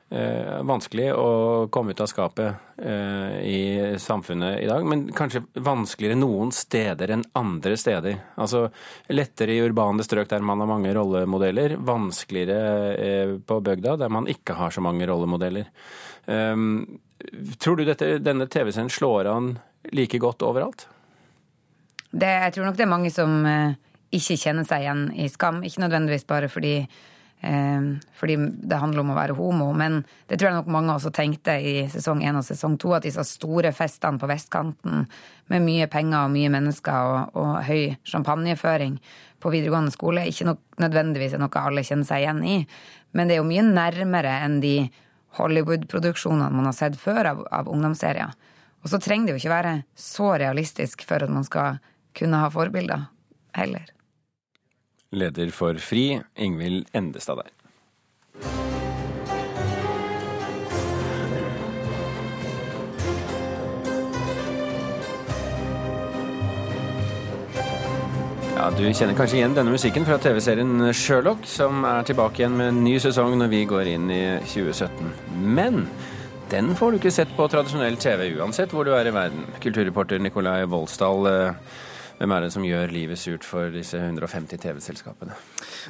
vanskelig 0.08 1.10
å 1.12 1.31
komme 1.69 1.93
ut 1.93 2.00
av 2.00 2.08
skapet 2.08 2.81
eh, 2.81 3.34
i 3.44 3.96
samfunnet 4.00 4.62
i 4.62 4.69
dag, 4.69 4.87
men 4.88 5.02
kanskje 5.12 5.43
vanskeligere 5.60 6.16
noen 6.16 6.52
steder 6.55 7.12
enn 7.12 7.25
andre 7.37 7.76
steder. 7.76 8.16
Altså 8.40 8.70
lettere 9.12 9.52
i 9.52 9.60
urbane 9.60 10.06
strøk 10.06 10.31
der 10.31 10.46
man 10.46 10.62
har 10.64 10.70
mange 10.70 10.94
rollemodeller, 10.96 11.76
vanskeligere 11.84 12.94
eh, 12.94 13.34
på 13.37 13.58
bygda 13.66 13.99
der 14.00 14.14
man 14.14 14.31
ikke 14.32 14.56
har 14.56 14.72
så 14.72 14.84
mange 14.84 15.08
rollemodeller. 15.10 15.69
Eh, 16.25 16.64
tror 17.60 17.76
du 17.76 17.84
dette, 17.84 18.14
denne 18.25 18.49
TV-scenen 18.49 18.93
slår 18.93 19.28
an 19.34 19.52
like 19.93 20.22
godt 20.25 20.46
overalt? 20.46 20.88
Det, 22.08 22.32
jeg 22.46 22.56
tror 22.56 22.70
nok 22.70 22.81
det 22.81 22.88
er 22.88 22.94
mange 22.96 23.12
som 23.12 23.44
eh, 23.44 23.76
ikke 24.16 24.40
kjenner 24.40 24.64
seg 24.64 24.87
igjen 24.87 25.06
i 25.20 25.28
Skam. 25.28 25.60
Ikke 25.69 25.84
nødvendigvis 25.84 26.25
bare 26.25 26.49
fordi 26.49 26.78
Eh, 26.81 26.96
fordi 27.40 28.35
det 28.67 28.79
handler 28.82 29.05
om 29.05 29.12
å 29.12 29.17
være 29.19 29.37
homo. 29.38 29.69
Men 29.76 30.00
det 30.26 30.38
tror 30.38 30.50
jeg 30.50 30.56
nok 30.58 30.70
mange 30.75 30.94
også 30.96 31.12
tenkte 31.14 31.55
i 31.62 31.75
sesong 31.90 32.25
én 32.26 32.38
og 32.38 32.46
sesong 32.46 32.76
to, 32.81 32.93
at 32.96 33.06
disse 33.06 33.23
store 33.29 33.70
festene 33.76 34.19
på 34.19 34.29
vestkanten 34.31 35.06
med 35.52 35.64
mye 35.64 35.87
penger 35.90 36.26
og 36.26 36.35
mye 36.35 36.50
mennesker 36.52 37.12
og, 37.12 37.38
og 37.38 37.52
høy 37.69 37.94
champagneføring 38.08 38.99
på 39.38 39.52
videregående 39.55 39.94
skole 39.94 40.26
ikke 40.26 40.56
nødvendigvis 40.82 41.37
er 41.37 41.43
noe 41.43 41.62
alle 41.62 41.85
kjenner 41.87 42.08
seg 42.08 42.25
igjen 42.25 42.43
i. 42.43 42.56
Men 43.14 43.29
det 43.29 43.37
er 43.37 43.43
jo 43.43 43.50
mye 43.50 43.67
nærmere 43.67 44.34
enn 44.44 44.58
de 44.64 44.76
Hollywood-produksjonene 45.38 46.50
man 46.50 46.67
har 46.70 46.76
sett 46.76 46.99
før 46.99 47.31
av, 47.31 47.44
av 47.55 47.70
ungdomsserier. 47.70 48.34
Og 48.82 48.91
så 48.91 49.00
trenger 49.02 49.29
det 49.29 49.37
jo 49.37 49.43
ikke 49.43 49.55
være 49.55 49.76
så 49.99 50.32
realistisk 50.41 51.06
for 51.06 51.23
at 51.23 51.32
man 51.32 51.46
skal 51.46 51.79
kunne 52.19 52.43
ha 52.43 52.50
forbilder 52.50 53.06
heller. 53.55 53.87
Leder 55.10 55.50
for 55.50 55.75
FRI, 55.81 56.20
Ingvild 56.36 56.86
Endestad 56.93 57.36
der. 57.36 57.53
Ja, 68.58 68.70
Du 68.74 68.82
kjenner 68.82 69.15
kanskje 69.15 69.38
igjen 69.38 69.55
denne 69.55 69.70
musikken 69.70 70.05
fra 70.05 70.19
TV-serien 70.19 70.91
Sherlock, 70.93 71.44
som 71.46 71.84
er 71.86 72.05
tilbake 72.05 72.43
igjen 72.43 72.56
med 72.58 72.72
en 72.72 72.81
ny 72.84 72.96
sesong 73.00 73.36
når 73.38 73.53
vi 73.53 73.65
går 73.70 73.88
inn 73.94 74.08
i 74.10 74.22
2017. 74.50 75.12
Men 75.56 75.84
den 76.50 76.74
får 76.77 76.91
du 76.91 76.98
ikke 76.98 77.12
sett 77.15 77.31
på 77.36 77.46
tradisjonell 77.48 77.96
TV 78.03 78.32
uansett 78.36 78.74
hvor 78.74 78.84
du 78.84 78.93
er 78.96 79.08
i 79.08 79.15
verden. 79.15 79.46
Kulturreporter 79.62 80.20
Nikolai 80.20 80.65
Voldsdal 80.69 81.31
eh, 81.31 81.79
hvem 82.19 82.32
er 82.34 82.43
det 82.43 82.51
som 82.51 82.65
gjør 82.67 82.91
livet 82.91 83.19
surt 83.20 83.44
for 83.46 83.70
disse 83.70 83.94
150 83.94 84.58
TV-selskapene? 84.58 85.37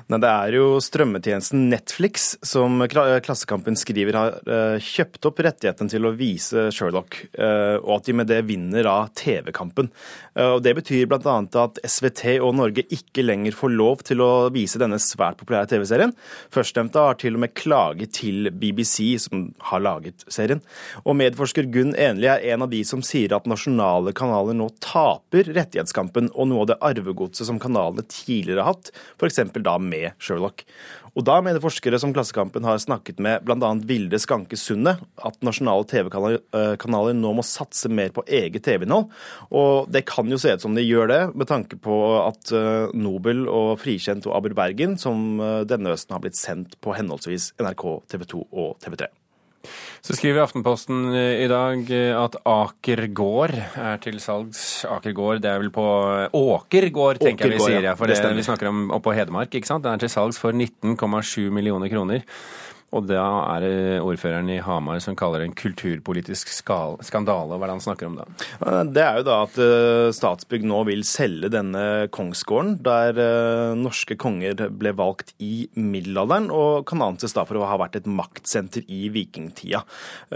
Det 0.09 0.29
er 0.29 0.57
jo 0.59 0.77
strømmetjenesten 0.83 1.69
Netflix 1.73 2.35
som 2.45 2.83
Klassekampen 2.89 3.79
skriver 3.79 4.19
har 4.19 4.37
eh, 4.45 4.77
kjøpt 4.85 5.25
opp 5.31 5.41
rettigheten 5.47 5.89
til 5.89 6.05
å 6.05 6.13
vise 6.17 6.67
Sherlock, 6.75 7.17
eh, 7.33 7.77
og 7.81 7.95
at 7.97 8.11
de 8.11 8.17
med 8.21 8.29
det 8.29 8.43
vinner 8.49 8.87
av 8.91 9.09
TV-kampen. 9.17 9.89
Eh, 10.37 10.57
Det 10.65 10.75
betyr 10.77 11.09
bl.a. 11.09 11.39
at 11.65 11.81
SVT 11.81 12.37
og 12.45 12.55
Norge 12.59 12.85
ikke 12.93 13.25
lenger 13.25 13.57
får 13.57 13.73
lov 13.73 14.05
til 14.11 14.21
å 14.25 14.31
vise 14.53 14.81
denne 14.81 15.01
svært 15.01 15.41
populære 15.41 15.73
TV-serien. 15.73 16.13
Førstnevnte 16.55 17.07
har 17.09 17.19
til 17.21 17.39
og 17.39 17.45
med 17.47 17.57
klaget 17.57 18.13
til 18.21 18.53
BBC, 18.53 19.17
som 19.25 19.49
har 19.71 19.85
laget 19.85 20.29
serien. 20.29 20.61
Og 21.07 21.17
medforsker 21.17 21.73
Gunn 21.73 21.97
Enli 21.97 22.29
er 22.29 22.45
en 22.53 22.69
av 22.69 22.73
de 22.73 22.85
som 22.85 23.01
sier 23.07 23.33
at 23.33 23.49
nasjonale 23.49 24.13
kanaler 24.17 24.57
nå 24.59 24.69
taper 24.85 25.49
rettighetskampen 25.57 26.18
våpen 26.19 26.31
og 26.35 26.49
noe 26.49 26.65
av 26.65 26.71
det 26.71 26.79
arvegodset 26.83 27.47
som 27.47 27.59
kanalene 27.61 28.05
tidligere 28.09 28.65
har 28.65 28.75
hatt, 28.75 28.91
f.eks. 29.19 29.41
da 29.63 29.79
med 29.79 30.13
Sherlock. 30.19 30.65
Og 31.17 31.25
da 31.27 31.41
mener 31.43 31.63
forskere 31.63 31.99
som 31.99 32.13
Klassekampen 32.15 32.65
har 32.65 32.79
snakket 32.79 33.19
med 33.19 33.43
bl.a. 33.43 33.73
Vilde 33.89 34.19
Skanke 34.21 34.57
Sundet, 34.57 35.01
at 35.17 35.39
nasjonale 35.43 35.87
TV-kanaler 35.89 37.17
nå 37.17 37.33
må 37.35 37.43
satse 37.43 37.91
mer 37.91 38.13
på 38.15 38.23
eget 38.27 38.63
TV-innhold. 38.63 39.09
Og 39.51 39.91
det 39.91 40.05
kan 40.07 40.29
jo 40.31 40.39
se 40.39 40.55
ut 40.55 40.63
som 40.63 40.77
de 40.77 40.85
gjør 40.85 41.11
det, 41.11 41.23
med 41.35 41.51
tanke 41.51 41.79
på 41.81 41.97
at 42.23 42.53
eh, 42.55 42.95
Nobel 42.95 43.49
og 43.51 43.79
Frikjent 43.83 44.29
og 44.29 44.37
Aber 44.39 44.55
Bergen, 44.55 44.99
som 45.01 45.41
eh, 45.43 45.65
denne 45.67 45.95
høsten 45.95 46.15
har 46.15 46.23
blitt 46.23 46.39
sendt 46.39 46.79
på 46.85 46.95
henholdsvis 46.95 47.55
NRK, 47.59 47.89
TV 48.13 48.29
2 48.37 48.45
og 48.53 48.77
TV 48.85 49.01
3. 49.07 49.11
Så 50.05 50.15
skriver 50.17 50.45
Aftenposten 50.45 51.11
i 51.15 51.47
dag 51.51 51.91
eh, 51.95 52.13
at 52.17 52.39
Aker 52.49 53.05
gård 53.17 53.55
er 53.59 53.99
til 54.03 54.21
salgs. 54.23 54.85
Aker 54.89 55.15
gård, 55.17 55.43
det 55.45 55.51
er 55.51 55.63
vel 55.63 55.73
på 55.75 55.87
eh, 56.15 56.39
Åker 56.39 56.89
gård, 56.95 57.21
tenker 57.23 57.51
jeg 57.51 57.59
vi 57.59 57.67
sier. 57.67 57.83
Ja, 57.91 57.97
for 57.99 58.11
det, 58.11 58.21
vi 58.39 58.47
snakker 58.47 58.71
om 58.71 58.89
oppå 58.95 59.15
Hedmark. 59.17 59.55
ikke 59.55 59.69
sant? 59.71 59.85
Den 59.87 59.99
er 59.99 60.05
til 60.05 60.13
salgs 60.13 60.39
for 60.41 60.55
19,7 60.55 61.51
millioner 61.55 61.91
kroner. 61.93 62.25
Og 62.97 63.05
da 63.05 63.21
er 63.53 63.65
det 63.65 63.73
ordføreren 64.01 64.49
i 64.49 64.63
Hamar 64.65 65.01
som 65.05 65.17
kaller 65.19 65.43
det 65.43 65.51
en 65.51 65.57
kulturpolitisk 65.59 66.49
skandale. 66.55 67.59
Hva 67.59 67.61
er 67.61 67.69
det 67.69 67.75
han 67.75 67.85
snakker 67.85 68.09
om 68.09 68.17
da? 68.17 68.25
Det 68.89 69.03
er 69.05 69.19
jo 69.21 69.27
da 69.29 69.37
at 69.45 69.59
eh, 69.61 70.09
Statsbygg 70.17 70.65
nå 70.65 70.81
vil 70.89 71.05
selge 71.05 71.51
denne 71.53 72.09
kongsgården, 72.15 72.79
der 72.87 73.21
eh, 73.21 73.75
norske 73.77 74.17
konger 74.21 74.71
ble 74.73 74.95
valgt 74.97 75.35
i 75.45 75.69
middelalderen, 75.77 76.49
og 76.49 76.87
kan 76.89 77.05
anses 77.05 77.37
da 77.37 77.45
for 77.49 77.61
å 77.61 77.67
ha 77.69 77.77
vært 77.83 78.01
et 78.01 78.09
maktsenter 78.09 78.89
i 78.89 79.11
vikingtida. 79.13 79.83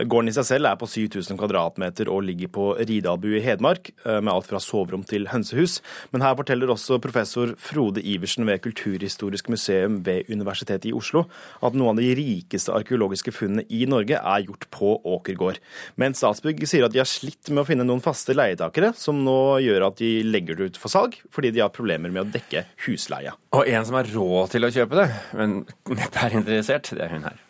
Gården 0.05 0.29
i 0.29 0.37
seg 0.37 0.51
selv 0.51 0.69
er 0.69 0.77
på 0.81 0.91
7000 0.93 1.41
kvadratmeter 1.41 2.13
og 2.13 2.27
ligger 2.29 2.53
på 2.53 2.69
Ridalbu 2.83 3.31
i 3.39 3.43
Hedmark, 3.47 3.95
eh, 4.05 4.21
med 4.21 4.33
alt 4.35 4.51
fra 4.51 4.61
soverom 4.61 5.07
til 5.09 5.31
hønsehus. 5.33 5.79
Men 6.13 6.27
her 6.27 6.37
forteller 6.37 6.75
også 6.77 7.01
professor 7.01 7.57
Frode 7.57 8.05
Iversen 8.05 8.45
ved 8.45 8.61
Kulturhistorisk 8.69 9.49
museum 9.49 10.03
ved 10.05 10.29
Universitetet 10.29 10.93
i 10.93 10.97
Oslo 10.97 11.25
at 11.65 11.73
noen 11.73 11.97
av 11.97 12.03
de 12.05 12.13
rikeste 12.43 12.75
arkeologiske 12.75 13.33
funnene 13.35 13.65
i 13.71 13.85
Norge 13.87 14.19
er 14.19 14.47
gjort 14.47 14.69
på 14.75 14.95
Åkergård. 15.15 15.61
Men 15.97 16.17
Statsbygg 16.19 16.65
sier 16.69 16.87
at 16.87 16.95
de 16.95 17.03
har 17.03 17.09
slitt 17.09 17.51
med 17.51 17.63
å 17.63 17.69
finne 17.69 17.87
noen 17.87 18.03
faste 18.03 18.35
leietakere, 18.37 18.93
som 18.99 19.23
nå 19.25 19.61
gjør 19.63 19.89
at 19.89 20.01
de 20.03 20.13
legger 20.27 20.59
det 20.59 20.73
ut 20.73 20.81
for 20.83 20.93
salg, 20.93 21.17
fordi 21.33 21.53
de 21.55 21.63
har 21.65 21.73
problemer 21.75 22.13
med 22.13 22.27
å 22.27 22.31
dekke 22.33 22.67
husleia. 22.87 23.37
Og 23.57 23.69
en 23.69 23.87
som 23.87 23.99
har 23.99 24.11
råd 24.13 24.55
til 24.57 24.67
å 24.69 24.73
kjøpe 24.75 24.99
det, 24.99 25.09
men 25.39 25.63
neppe 25.95 26.27
er 26.27 26.39
interessert, 26.43 26.93
det 26.93 27.07
er 27.07 27.17
hun 27.17 27.29
her. 27.31 27.41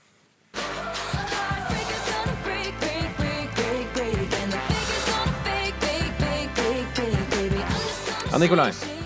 Ja, 8.32 8.38
Nikolai. 8.40 9.01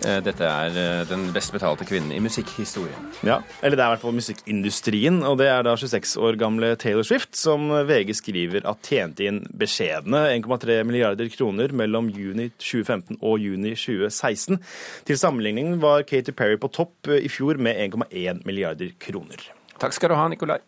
Eh, 0.00 0.20
Dette 0.24 0.46
er 0.46 0.76
eh, 0.80 1.02
den 1.08 1.26
best 1.34 1.52
betalte 1.52 1.84
kvinnen 1.88 2.12
i 2.16 2.20
musikkhistorien. 2.24 3.10
Ja, 3.26 3.40
eller 3.60 3.76
det 3.76 3.84
er 3.84 3.90
i 3.90 3.94
hvert 3.94 4.04
fall 4.04 4.16
musikkindustrien, 4.16 5.20
og 5.28 5.36
det 5.42 5.50
er 5.52 5.66
da 5.66 5.74
26 5.76 6.14
år 6.24 6.38
gamle 6.40 6.72
Taylor 6.80 7.04
Swift, 7.04 7.34
som 7.36 7.68
VG 7.88 8.14
skriver 8.16 8.64
at 8.70 8.80
tjente 8.86 9.26
inn 9.28 9.42
beskjedne 9.60 10.24
1,3 10.38 10.80
milliarder 10.88 11.28
kroner 11.34 11.74
mellom 11.76 12.08
juni 12.16 12.48
2015 12.56 13.20
og 13.20 13.44
juni 13.44 13.74
2016. 13.76 14.60
Til 15.08 15.20
sammenligning 15.20 15.76
var 15.84 16.06
Katy 16.08 16.32
Perry 16.36 16.56
på 16.60 16.72
topp 16.72 17.12
i 17.20 17.28
fjor 17.28 17.60
med 17.60 17.76
1,1 17.90 18.44
milliarder 18.48 18.96
kroner. 19.00 19.50
Takk 19.80 19.96
skal 19.96 20.12
du 20.12 20.16
ha, 20.16 20.28
Nikolai. 20.32 20.60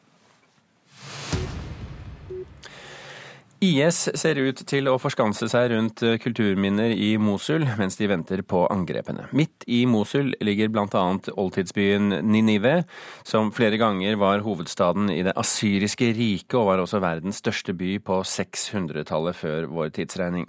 IS 3.63 4.09
ser 4.19 4.41
ut 4.43 4.59
til 4.67 4.89
å 4.91 4.97
forskanse 4.99 5.47
seg 5.53 5.69
rundt 5.71 6.03
kulturminner 6.25 6.91
i 6.91 7.13
Mosul 7.23 7.63
mens 7.79 7.95
de 8.01 8.09
venter 8.11 8.43
på 8.43 8.65
angrepene. 8.67 9.29
Midt 9.39 9.63
i 9.71 9.85
Mosul 9.87 10.33
ligger 10.43 10.73
bl.a. 10.75 11.05
oldtidsbyen 11.39 12.17
Ninive, 12.27 12.81
som 13.23 13.53
flere 13.55 13.79
ganger 13.79 14.19
var 14.19 14.43
hovedstaden 14.43 15.13
i 15.15 15.21
det 15.23 15.37
asyriske 15.39 16.11
riket 16.19 16.59
og 16.59 16.73
var 16.73 16.83
også 16.83 16.99
verdens 17.05 17.39
største 17.39 17.77
by 17.79 17.95
på 18.03 18.19
600-tallet 18.27 19.39
før 19.39 19.71
vår 19.71 19.95
tidsregning. 19.95 20.49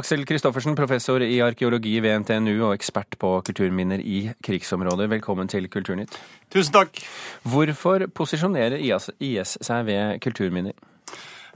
Aksel 0.00 0.24
Kristoffersen, 0.24 0.78
professor 0.78 1.20
i 1.20 1.42
arkeologi 1.44 1.98
ved 2.00 2.24
NTNU 2.24 2.54
og 2.56 2.76
ekspert 2.78 3.20
på 3.20 3.36
kulturminner 3.50 4.00
i 4.00 4.30
krigsområder, 4.40 5.12
velkommen 5.12 5.50
til 5.50 5.68
Kulturnytt. 5.68 6.16
Tusen 6.48 6.72
takk. 6.72 7.04
Hvorfor 7.44 8.08
posisjonerer 8.16 8.80
IS 8.80 9.58
seg 9.60 9.90
ved 9.92 10.22
kulturminner? 10.24 10.72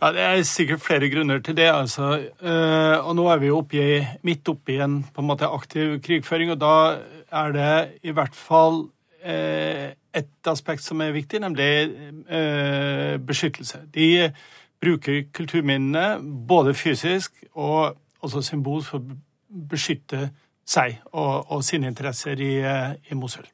Ja, 0.04 0.12
Det 0.12 0.20
er 0.20 0.42
sikkert 0.42 0.82
flere 0.84 1.08
grunner 1.08 1.38
til 1.38 1.56
det. 1.56 1.70
altså. 1.72 2.28
Eh, 2.42 3.06
og 3.06 3.16
Nå 3.16 3.28
er 3.28 3.38
vi 3.38 3.46
jo 3.46 3.58
oppe 3.58 3.76
i, 3.80 4.06
midt 4.22 4.48
oppi 4.48 4.76
en 4.76 5.02
på 5.02 5.22
en 5.22 5.26
måte 5.26 5.48
aktiv 5.48 6.02
krigføring, 6.02 6.50
og 6.50 6.60
da 6.60 6.98
er 7.32 7.52
det 7.52 7.88
i 8.02 8.10
hvert 8.10 8.34
fall 8.34 8.90
eh, 9.24 9.94
et 10.14 10.28
aspekt 10.46 10.84
som 10.84 11.00
er 11.00 11.16
viktig, 11.16 11.40
nemlig 11.40 11.88
eh, 12.28 13.16
beskyttelse. 13.16 13.80
De 13.94 14.30
bruker 14.80 15.24
kulturminnene 15.32 16.20
både 16.48 16.74
fysisk 16.74 17.32
og 17.54 17.96
også 18.20 18.42
symbolsk 18.42 18.90
for 18.90 19.00
å 19.00 19.16
beskytte 19.70 20.28
seg 20.68 21.00
og, 21.12 21.48
og 21.48 21.64
sine 21.64 21.88
interesser 21.88 22.36
i, 22.36 22.60
i 23.08 23.14
Mosul. 23.14 23.48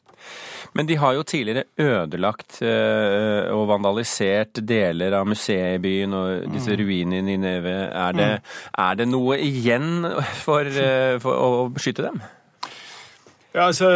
Men 0.76 0.86
de 0.86 0.96
har 1.00 1.16
jo 1.16 1.24
tidligere 1.26 1.64
ødelagt 1.78 2.60
øh, 2.62 3.48
og 3.54 3.64
vandalisert 3.72 4.60
deler 4.66 5.16
av 5.18 5.26
museet 5.26 5.78
i 5.78 5.82
byen 5.82 6.14
og 6.14 6.52
disse 6.52 6.76
ruinene 6.78 7.18
i 7.18 7.24
Nineve. 7.26 7.74
Er 7.90 8.12
det, 8.14 8.28
er 8.78 9.00
det 9.00 9.08
noe 9.10 9.40
igjen 9.42 10.04
for, 10.44 10.66
øh, 10.66 11.16
for, 11.22 11.34
å 11.34 11.66
beskytte 11.74 12.06
dem? 12.06 12.22
Ja, 13.54 13.66
altså, 13.66 13.90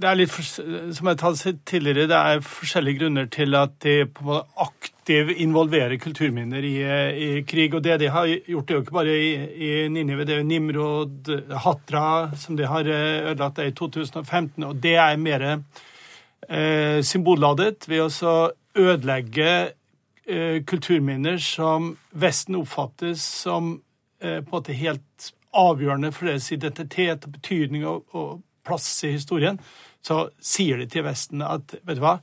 det 0.00 0.08
er 0.08 0.16
litt, 0.16 0.32
som 0.32 1.08
jeg 1.08 1.10
har 1.10 1.18
tatt 1.20 1.64
tidligere, 1.68 2.08
det 2.08 2.16
er 2.16 2.44
forskjellige 2.44 3.02
grunner 3.02 3.26
til 3.32 3.56
at 3.58 3.74
de 3.84 3.94
på 4.08 4.22
en 4.22 4.28
måte 4.30 4.64
aktivt 4.64 5.32
involverer 5.42 5.98
kulturminner 6.00 6.64
i, 6.64 6.76
i, 7.26 7.28
krig. 7.48 7.74
Og 7.76 7.82
det 7.84 7.98
de 8.00 8.08
har 8.14 8.30
gjort, 8.30 8.68
det 8.68 8.74
er 8.74 8.78
jo 8.78 8.84
ikke 8.84 8.96
bare 8.96 9.16
i, 9.16 9.32
i 9.66 9.70
Ninive, 9.92 10.24
det 10.24 10.36
er 10.36 10.40
jo 10.40 10.48
Nimrod, 10.48 11.32
Hatra, 11.64 12.04
som 12.38 12.56
de 12.56 12.68
har 12.70 12.88
ødelagt 12.88 13.60
i 13.64 13.72
2015. 13.76 14.64
Og 14.70 14.80
det 14.80 14.96
er 15.02 15.20
mer 15.20 15.46
eh, 15.50 17.00
symbolladet 17.04 17.88
ved 17.90 18.06
å 18.06 18.34
ødelegge 18.78 19.50
eh, 20.30 20.62
kulturminner 20.64 21.40
som 21.42 21.94
Vesten 22.12 22.56
oppfattes 22.60 23.24
som 23.42 23.74
eh, 24.22 24.40
på 24.40 24.46
en 24.46 24.54
måte 24.54 24.78
helt 24.78 25.32
avgjørende 25.50 26.12
for 26.14 26.30
deres 26.30 26.52
identitet 26.54 27.26
og 27.26 27.34
betydning 27.34 27.86
og, 27.88 28.04
og 28.14 28.38
plass 28.66 28.88
i 29.04 29.14
historien, 29.16 29.58
så 30.06 30.28
sier 30.40 30.80
de 30.80 30.88
til 30.90 31.04
Vesten 31.06 31.42
at 31.44 31.74
vet 31.80 31.98
du 31.98 32.04
hva, 32.04 32.18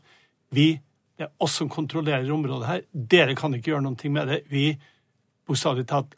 vi, 0.54 0.72
det 1.18 1.28
er 1.28 1.34
oss 1.44 1.58
som 1.60 1.70
kontrollerer 1.70 2.30
området 2.32 2.70
her, 2.70 2.86
dere 2.92 3.36
kan 3.38 3.56
ikke 3.56 3.74
gjøre 3.74 3.86
noe 3.86 4.14
med 4.14 4.32
det. 4.32 4.40
Vi 4.52 4.72
bokstavelig 5.48 5.88
talt 5.90 6.18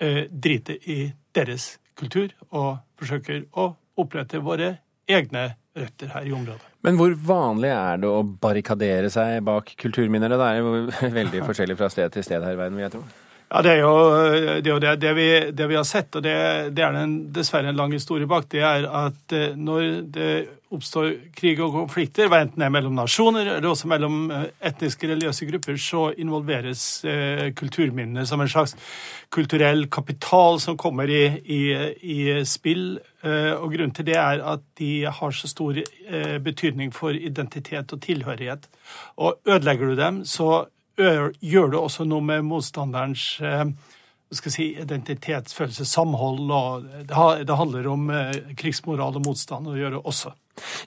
eh, 0.00 0.26
driter 0.30 0.78
i 0.90 1.00
deres 1.34 1.76
kultur 1.98 2.32
og 2.50 2.78
forsøker 2.98 3.46
å 3.58 3.70
opprette 3.98 4.42
våre 4.44 4.76
egne 5.08 5.50
røtter 5.78 6.10
her 6.12 6.26
i 6.26 6.34
området. 6.34 6.74
Men 6.86 6.98
hvor 6.98 7.14
vanlig 7.26 7.70
er 7.74 8.02
det 8.02 8.10
å 8.10 8.22
barrikadere 8.22 9.10
seg 9.12 9.40
bak 9.46 9.72
kulturminner? 9.80 10.34
Det 10.34 10.50
er 10.50 10.60
jo 10.60 10.74
veldig 11.20 11.44
forskjellig 11.48 11.78
fra 11.78 11.90
sted 11.92 12.14
til 12.14 12.26
sted 12.26 12.44
her 12.44 12.56
i 12.56 12.60
verden, 12.60 12.78
vil 12.78 12.88
jeg 12.88 12.96
tro. 12.98 13.06
Ja, 13.48 13.62
Det 13.62 13.70
er 13.72 13.78
jo 13.80 13.92
det, 14.60 14.68
er 14.68 14.74
jo 14.74 14.80
det, 14.82 14.90
det, 15.00 15.14
vi, 15.16 15.28
det 15.56 15.66
vi, 15.70 15.76
har 15.78 15.86
sett, 15.88 16.12
og 16.18 16.24
det, 16.24 16.32
er 16.84 16.96
en, 17.00 17.16
dessverre 17.32 17.70
en 17.72 17.78
lang 17.78 17.94
historie 17.96 18.28
bak, 18.28 18.44
det 18.52 18.60
er 18.60 18.84
at 18.84 19.32
eh, 19.32 19.54
når 19.56 19.86
det 20.12 20.32
oppstår 20.68 21.14
krig 21.32 21.62
og 21.64 21.72
konflikter, 21.72 22.28
enten 22.28 22.60
det 22.60 22.66
er 22.66 22.74
mellom 22.74 22.98
nasjoner 22.98 23.54
eller 23.54 23.70
også 23.70 23.88
mellom 23.88 24.28
eh, 24.36 24.44
etniske 24.68 25.08
religiøse 25.08 25.48
grupper, 25.48 25.80
så 25.80 26.10
involveres 26.20 26.84
eh, 27.08 27.46
kulturminnene 27.56 28.26
som 28.28 28.44
en 28.44 28.52
slags 28.52 28.76
kulturell 29.32 29.86
kapital 29.88 30.60
som 30.60 30.76
kommer 30.76 31.08
i, 31.08 31.24
i, 31.48 31.62
i 32.04 32.20
spill. 32.44 32.98
Og 33.24 33.72
Grunnen 33.72 33.90
til 33.96 34.06
det 34.06 34.14
er 34.14 34.40
at 34.46 34.62
de 34.78 34.92
har 35.10 35.32
så 35.34 35.48
stor 35.50 35.74
betydning 36.44 36.92
for 36.94 37.12
identitet 37.12 37.90
og 37.92 38.00
tilhørighet. 38.04 38.68
Og 39.18 39.40
Ødelegger 39.42 39.90
du 39.90 39.96
dem, 39.98 40.20
så 40.24 40.68
gjør 40.98 41.72
det 41.72 41.78
også 41.80 42.06
noe 42.08 42.24
med 42.24 42.46
motstanderens 42.48 43.30
eh, 43.44 43.64
skal 44.34 44.52
si, 44.52 44.66
identitetsfølelse, 44.82 45.86
samhold. 45.88 46.50
og 46.50 46.84
Det 47.08 47.56
handler 47.56 47.88
om 47.88 48.10
eh, 48.12 48.52
krigsmoral 48.58 49.16
og 49.16 49.24
motstand 49.26 49.70
å 49.70 49.78
gjøre 49.78 50.02
også. 50.04 50.34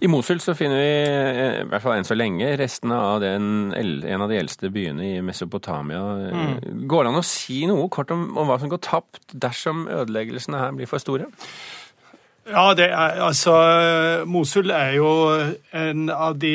I 0.04 0.10
Mosul 0.12 0.42
så 0.44 0.54
finner 0.58 0.82
vi, 0.82 0.92
eh, 1.08 1.62
i 1.62 1.68
hvert 1.72 1.84
fall 1.84 1.98
enn 1.98 2.08
så 2.08 2.18
lenge, 2.18 2.50
restene 2.60 2.98
av 3.00 3.22
den, 3.24 3.72
en 3.74 4.26
av 4.26 4.30
de 4.30 4.40
eldste 4.40 4.70
byene 4.74 5.08
i 5.16 5.22
Mesopotamia. 5.26 6.02
Mm. 6.36 6.88
Går 6.92 7.06
det 7.06 7.14
an 7.14 7.22
å 7.22 7.26
si 7.26 7.64
noe 7.70 7.90
kort 7.90 8.12
om, 8.14 8.30
om 8.38 8.50
hva 8.50 8.60
som 8.62 8.72
går 8.72 8.84
tapt 8.86 9.34
dersom 9.34 9.88
ødeleggelsene 9.90 10.66
her 10.66 10.76
blir 10.78 10.92
for 10.92 11.02
store? 11.02 11.32
Ja, 12.50 12.74
det 12.74 12.88
er, 12.90 13.20
altså 13.22 13.54
Mosul 14.26 14.72
er 14.74 14.96
jo 14.98 15.10
en 15.78 16.10
av 16.10 16.40
de 16.42 16.54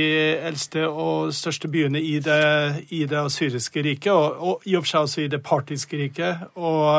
eldste 0.49 0.89
og 0.89 1.31
største 1.35 1.71
byene 1.71 2.01
i 2.03 2.17
det, 2.21 2.87
i 2.91 3.05
det 3.07 3.23
syriske 3.33 3.85
riket, 3.87 4.11
og, 4.13 4.41
og, 4.41 4.67
i 4.67 4.75
og 4.75 4.83
for 4.83 4.91
seg 4.91 5.07
også 5.07 5.23
i 5.23 5.29
det 5.31 5.41
partiske 5.47 6.01
riket. 6.01 6.43
Og 6.59 6.91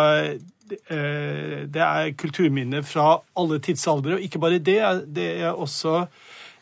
eh, 0.88 1.60
det 1.68 1.84
er 1.84 2.16
kulturminner 2.18 2.88
fra 2.88 3.18
alle 3.38 3.60
tidsaldre. 3.60 4.16
Og 4.16 4.24
ikke 4.24 4.40
bare 4.40 4.64
det, 4.64 4.80
det 5.16 5.28
er 5.42 5.52
også 5.52 6.06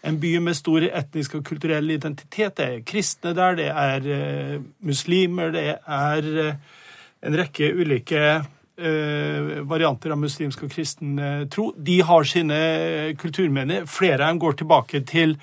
en 0.06 0.18
by 0.22 0.36
med 0.42 0.58
stor 0.58 0.86
etnisk 0.90 1.38
og 1.38 1.46
kulturell 1.46 1.94
identitet. 1.94 2.58
Det 2.58 2.66
er 2.66 2.84
kristne 2.90 3.36
der, 3.38 3.62
det 3.62 3.70
er 3.70 4.10
eh, 4.18 4.58
muslimer, 4.82 5.54
det 5.54 5.68
er 5.78 6.34
eh, 6.48 6.58
en 7.26 7.38
rekke 7.38 7.70
ulike 7.74 8.26
varianter 8.78 10.12
av 10.12 10.20
muslimsk 10.20 10.66
og 10.66 10.74
kristen 10.74 11.20
eh, 11.20 11.46
tro. 11.52 11.70
De 11.78 12.02
har 12.04 12.28
sine 12.28 12.58
kulturminner. 13.22 13.86
Flere 13.90 14.26
av 14.26 14.34
dem 14.34 14.42
går 14.44 14.58
tilbake 14.62 15.02
til, 15.08 15.38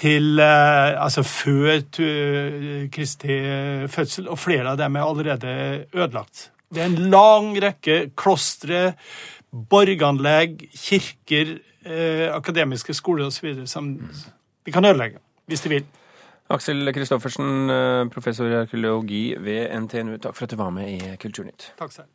til 0.00 0.42
eh, 0.42 0.96
altså 1.02 1.24
før 1.26 1.84
Kristi 2.92 3.38
fødsel, 3.92 4.28
og 4.28 4.40
flere 4.42 4.74
av 4.74 4.80
dem 4.80 4.96
er 4.96 5.06
allerede 5.06 5.52
ødelagt. 5.94 6.50
Det 6.74 6.82
er 6.82 6.90
en 6.90 7.10
lang 7.12 7.52
rekke 7.62 8.00
klostre, 8.18 8.96
borganlegg, 9.50 10.66
kirker, 10.74 11.56
akademiske 12.34 12.96
skoler 12.98 13.28
osv. 13.28 13.60
som 13.70 13.92
de 13.94 14.72
kan 14.74 14.84
ødelegge 14.84 15.22
hvis 15.46 15.62
de 15.62 15.68
vil. 15.68 15.86
Aksel 16.50 16.92
Kristoffersen, 16.94 17.70
eh, 17.70 18.08
professor 18.08 18.46
i 18.46 18.54
arkeologi 18.54 19.34
ved 19.38 19.70
NTNU, 19.80 20.16
takk 20.18 20.36
for 20.36 20.44
at 20.44 20.50
du 20.50 20.56
var 20.56 20.70
med 20.70 20.88
i 20.88 21.16
Kulturnytt. 21.18 21.72
Takk 21.78 21.92
selv. 21.92 22.06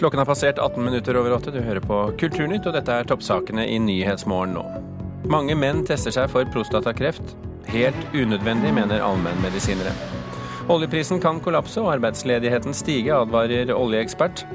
Klokken 0.00 0.18
har 0.18 0.26
passert 0.26 0.58
18 0.58 0.84
minutter 0.84 1.16
over 1.20 1.34
åtte. 1.36 1.52
Du 1.52 1.60
hører 1.60 1.82
på 1.84 1.96
Kulturnytt, 2.16 2.64
og 2.64 2.72
dette 2.72 2.94
er 2.94 3.04
toppsakene 3.04 3.66
i 3.68 3.76
Nyhetsmorgen 3.84 4.54
nå. 4.56 4.62
Mange 5.28 5.52
menn 5.52 5.82
tester 5.84 6.14
seg 6.14 6.30
for 6.32 6.48
prostatakreft. 6.54 7.34
Helt 7.68 8.16
unødvendig, 8.16 8.72
mener 8.72 9.04
allmennmedisinere. 9.04 9.92
Oljeprisen 10.72 11.20
kan 11.20 11.42
kollapse 11.44 11.82
og 11.84 11.92
arbeidsledigheten 11.98 12.72
stige, 12.72 13.12
advarer 13.12 13.74
oljeekspert. 13.76 14.46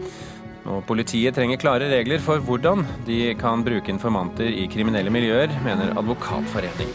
Og 0.66 0.82
politiet 0.90 1.38
trenger 1.38 1.62
klare 1.62 1.92
regler 1.94 2.26
for 2.26 2.42
hvordan 2.42 2.82
de 3.06 3.36
kan 3.38 3.62
bruke 3.62 3.94
informanter 3.94 4.50
i 4.50 4.66
kriminelle 4.66 5.14
miljøer, 5.14 5.54
mener 5.68 5.94
Advokatforening. 5.94 6.90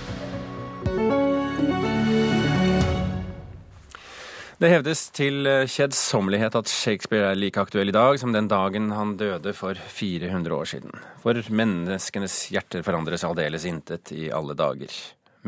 Det 4.60 4.68
hevdes 4.68 5.06
til 5.16 5.46
kjedsommelighet 5.72 6.58
at 6.58 6.68
Shakespeare 6.68 7.30
er 7.30 7.38
like 7.38 7.62
aktuell 7.62 7.88
i 7.88 7.94
dag 7.96 8.18
som 8.20 8.34
den 8.34 8.44
dagen 8.50 8.90
han 8.92 9.14
døde 9.16 9.54
for 9.56 9.72
400 9.72 10.52
år 10.52 10.68
siden. 10.68 10.92
For 11.22 11.40
menneskenes 11.48 12.34
hjerter 12.52 12.84
forandres 12.84 13.24
aldeles 13.24 13.64
intet 13.64 14.12
i 14.12 14.28
alle 14.28 14.52
dager. 14.52 14.92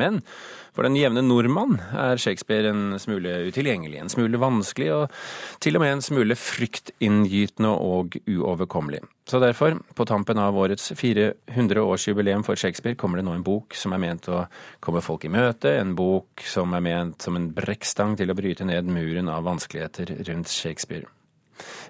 Men 0.01 0.21
for 0.73 0.87
den 0.87 0.97
jevne 0.97 1.21
nordmann 1.25 1.77
er 1.93 2.21
Shakespeare 2.21 2.71
en 2.73 2.99
smule 3.01 3.35
utilgjengelig, 3.49 3.99
en 4.01 4.13
smule 4.13 4.41
vanskelig 4.41 4.89
og 4.95 5.17
til 5.61 5.77
og 5.77 5.85
med 5.85 5.99
en 5.99 6.05
smule 6.05 6.37
fryktinngytende 6.39 7.73
og 7.77 8.17
uoverkommelig. 8.25 9.03
Så 9.29 9.39
derfor, 9.39 9.77
på 9.95 10.07
tampen 10.09 10.41
av 10.41 10.57
årets 10.59 10.91
400-årsjubileum 10.99 12.43
for 12.47 12.59
Shakespeare, 12.59 12.97
kommer 12.99 13.21
det 13.21 13.27
nå 13.29 13.37
en 13.37 13.45
bok 13.47 13.77
som 13.79 13.95
er 13.95 14.03
ment 14.03 14.29
å 14.33 14.47
komme 14.83 15.05
folk 15.05 15.29
i 15.29 15.33
møte, 15.33 15.77
en 15.79 15.95
bok 15.99 16.43
som 16.49 16.73
er 16.75 16.83
ment 16.85 17.23
som 17.23 17.37
en 17.39 17.51
brekkstang 17.55 18.17
til 18.19 18.33
å 18.33 18.39
bryte 18.39 18.67
ned 18.67 18.89
muren 18.91 19.31
av 19.31 19.45
vanskeligheter 19.47 20.17
rundt 20.27 20.51
Shakespeare. 20.51 21.07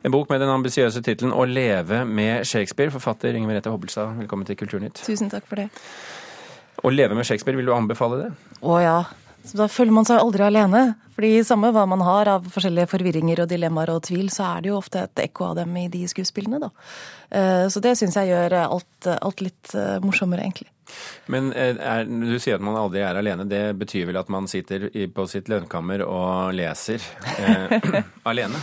En 0.02 0.12
bok 0.12 0.28
med 0.28 0.42
den 0.42 0.50
ambisiøse 0.50 1.00
tittelen 1.00 1.32
'Å 1.32 1.47
leve 1.47 2.04
med 2.04 2.44
Shakespeare'. 2.44 2.90
Forfatter 2.90 3.35
Inger 3.35 3.49
Merete 3.49 3.71
Hobbelstad, 3.71 4.18
velkommen 4.18 4.44
til 4.44 4.56
Kulturnytt. 4.56 5.00
Tusen 5.06 5.30
takk 5.30 5.47
for 5.47 5.56
det. 5.56 5.71
Å 6.82 6.90
leve 6.90 7.14
med 7.14 7.26
Shakespeare, 7.28 7.56
vil 7.58 7.68
du 7.68 7.74
anbefale 7.74 8.22
det? 8.24 8.30
Å 8.64 8.78
ja. 8.82 8.96
Så 9.44 9.58
da 9.58 9.66
føler 9.70 9.90
man 9.94 10.06
seg 10.06 10.20
aldri 10.22 10.44
alene. 10.46 10.94
Fordi 11.12 11.42
samme 11.44 11.68
hva 11.74 11.82
man 11.90 12.00
har 12.06 12.28
av 12.38 12.46
forskjellige 12.54 12.88
forvirringer 12.88 13.42
og 13.42 13.48
dilemmaer 13.50 13.90
og 13.92 14.04
tvil, 14.06 14.30
så 14.32 14.46
er 14.54 14.62
det 14.64 14.70
jo 14.70 14.78
ofte 14.78 15.02
et 15.04 15.24
ekko 15.26 15.50
av 15.50 15.58
dem 15.60 15.74
i 15.76 15.88
de 15.92 16.06
skuespillene, 16.08 16.60
da. 16.62 16.70
Eh, 17.28 17.66
Så 17.68 17.82
det 17.84 17.96
syns 18.00 18.16
jeg 18.16 18.30
gjør 18.30 18.54
alt, 18.62 19.08
alt 19.18 19.42
litt 19.44 19.74
eh, 19.76 19.98
morsommere, 20.00 20.46
egentlig. 20.46 20.70
Men 21.32 21.52
eh, 21.52 21.76
er, 21.76 22.06
du 22.08 22.38
sier 22.40 22.56
at 22.56 22.64
man 22.64 22.78
aldri 22.80 23.02
er 23.04 23.18
alene. 23.20 23.44
Det 23.48 23.60
betyr 23.82 24.08
vel 24.08 24.20
at 24.22 24.32
man 24.32 24.48
sitter 24.48 24.88
på 25.12 25.26
sitt 25.28 25.50
lønnkammer 25.52 26.06
og 26.06 26.54
leser 26.56 27.04
eh, 27.36 28.00
alene? 28.30 28.62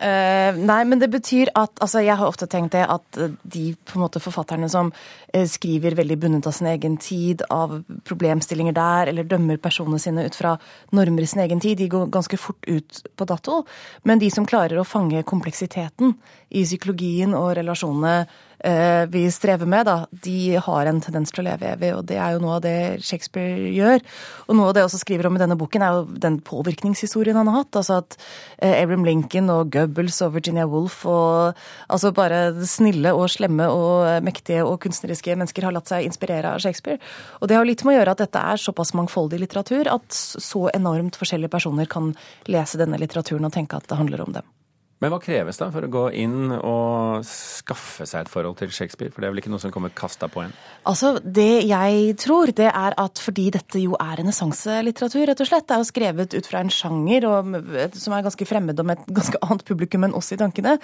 Eh, 0.00 0.54
nei, 0.54 0.82
men 0.86 1.00
det 1.00 1.08
betyr 1.10 1.50
at 1.58 1.80
altså, 1.82 1.98
Jeg 2.06 2.14
har 2.20 2.28
ofte 2.30 2.46
tenkt 2.46 2.76
det 2.76 2.84
at 2.86 3.18
de 3.42 3.64
måte 3.98 4.20
forfatterne 4.22 4.68
som 4.70 4.92
eh, 5.34 5.46
skriver 5.50 5.96
veldig 5.98 6.18
bundet 6.22 6.46
av 6.46 6.54
sin 6.54 6.68
egen 6.70 6.96
tid, 7.02 7.42
av 7.50 7.80
problemstillinger 8.06 8.76
der, 8.76 9.10
eller 9.10 9.26
dømmer 9.26 9.58
personene 9.58 9.98
sine 9.98 10.28
ut 10.28 10.38
fra 10.38 10.54
normer 10.94 11.26
i 11.26 11.30
sin 11.30 11.42
egen 11.42 11.62
tid, 11.62 11.80
de 11.80 11.90
går 11.90 12.12
ganske 12.14 12.38
fort 12.38 12.68
ut 12.68 13.02
på 13.18 13.26
dato. 13.26 13.64
Men 14.06 14.22
de 14.22 14.30
som 14.30 14.46
klarer 14.46 14.78
å 14.78 14.86
fange 14.86 15.24
kompleksiteten 15.26 16.14
i 16.54 16.62
psykologien 16.62 17.34
og 17.34 17.56
relasjonene 17.58 18.28
vi 18.58 19.22
strever 19.30 19.68
med, 19.70 19.86
da, 19.86 20.08
de 20.24 20.56
har 20.58 20.88
en 20.90 21.00
tendens 21.02 21.30
til 21.30 21.44
å 21.44 21.46
leve 21.46 21.68
evig, 21.70 21.92
og 21.94 22.06
det 22.10 22.16
er 22.18 22.34
jo 22.34 22.40
noe 22.42 22.56
av 22.56 22.64
det 22.64 23.04
Shakespeare 23.06 23.70
gjør. 23.70 24.02
Og 24.48 24.58
noe 24.58 24.70
av 24.70 24.74
det 24.74 24.82
jeg 24.82 24.88
også 24.88 25.00
skriver 25.02 25.28
om 25.28 25.36
i 25.38 25.42
denne 25.42 25.56
boken, 25.58 25.84
er 25.84 25.94
jo 25.94 26.18
den 26.24 26.38
påvirkningshistorien 26.44 27.38
han 27.38 27.50
har 27.50 27.62
hatt. 27.62 27.78
Altså 27.78 28.00
at 28.02 28.16
eh, 28.58 28.74
Abraham 28.74 29.06
Lincoln 29.06 29.52
og 29.52 29.72
Goebbels 29.74 30.20
og 30.26 30.34
Virginia 30.36 30.66
Woolf 30.68 31.04
og 31.08 31.58
altså 31.88 32.12
bare 32.16 32.42
snille 32.68 33.14
og 33.16 33.28
slemme 33.32 33.68
og 33.72 34.08
eh, 34.08 34.20
mektige 34.24 34.66
og 34.66 34.78
kunstneriske 34.84 35.36
mennesker 35.38 35.68
har 35.68 35.76
latt 35.76 35.90
seg 35.92 36.08
inspirere 36.08 36.54
av 36.56 36.62
Shakespeare. 36.64 37.00
Og 37.42 37.50
det 37.50 37.58
har 37.58 37.68
litt 37.68 37.84
med 37.86 37.96
å 37.96 37.98
gjøre 38.00 38.16
at 38.16 38.24
dette 38.24 38.44
er 38.52 38.62
såpass 38.62 38.94
mangfoldig 38.98 39.42
litteratur 39.44 39.90
at 39.92 40.08
så 40.14 40.68
enormt 40.74 41.18
forskjellige 41.18 41.52
personer 41.52 41.90
kan 41.90 42.14
lese 42.50 42.80
denne 42.80 43.00
litteraturen 43.00 43.48
og 43.48 43.54
tenke 43.54 43.78
at 43.78 43.88
det 43.88 44.00
handler 44.00 44.24
om 44.24 44.40
dem. 44.40 44.57
Men 44.98 45.12
hva 45.12 45.20
kreves 45.22 45.60
da 45.60 45.68
for 45.70 45.86
å 45.86 45.90
gå 45.94 46.00
inn 46.18 46.50
og 46.56 47.22
skaffe 47.26 48.02
seg 48.08 48.24
et 48.24 48.30
forhold 48.32 48.56
til 48.58 48.72
Shakespeare? 48.74 49.12
For 49.14 49.22
det 49.22 49.28
er 49.28 49.34
vel 49.34 49.40
ikke 49.44 49.52
noe 49.52 49.62
som 49.62 49.70
kommer 49.70 49.92
kasta 49.94 50.26
på 50.26 50.42
en? 50.42 50.54
Altså, 50.90 51.12
Det 51.22 51.62
jeg 51.68 52.16
tror, 52.18 52.50
det 52.50 52.66
er 52.66 52.96
at 52.98 53.22
fordi 53.22 53.44
dette 53.54 53.78
jo 53.78 53.94
er 53.94 54.16
renessanselitteratur, 54.18 55.22
rett 55.30 55.42
og 55.44 55.50
slett, 55.50 55.68
det 55.68 55.76
er 55.76 55.84
jo 55.84 55.88
skrevet 55.92 56.34
ut 56.34 56.48
fra 56.50 56.62
en 56.64 56.72
sjanger 56.74 57.28
og, 57.30 57.54
som 57.94 58.16
er 58.16 58.24
ganske 58.26 58.48
fremmed 58.48 58.82
og 58.82 58.88
med 58.90 58.98
et 58.98 59.12
ganske 59.20 59.38
annet 59.46 59.62
publikum 59.68 60.08
enn 60.08 60.16
oss 60.18 60.32
i 60.34 60.40
tankene, 60.40 60.74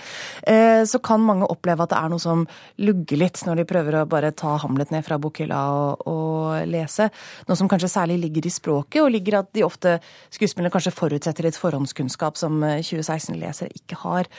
eh, 0.46 0.84
så 0.86 1.02
kan 1.02 1.24
mange 1.24 1.50
oppleve 1.50 1.82
at 1.82 1.90
det 1.90 1.98
er 1.98 2.14
noe 2.14 2.22
som 2.22 2.46
lugger 2.86 3.18
litt 3.24 3.42
når 3.48 3.62
de 3.62 3.66
prøver 3.72 3.98
å 3.98 4.04
bare 4.10 4.30
ta 4.30 4.54
Hamlet 4.62 4.94
ned 4.94 5.02
fra 5.06 5.18
bokhylla 5.18 5.64
og, 5.74 6.06
og 6.06 6.70
lese. 6.70 7.08
Noe 7.48 7.58
som 7.58 7.70
kanskje 7.70 7.90
særlig 7.90 8.20
ligger 8.22 8.46
i 8.46 8.54
språket, 8.54 9.02
og 9.02 9.10
ligger 9.10 9.40
at 9.40 9.50
de 9.56 9.66
ofte 9.66 9.98
skuespillerne 10.30 10.70
kanskje 10.70 10.94
forutsetter 10.94 11.48
litt 11.48 11.58
forhåndskunnskap 11.58 12.38
som 12.38 12.62
2016-lesere 12.62 13.74
ikke 13.74 13.98
har 13.98 14.03
har. 14.04 14.30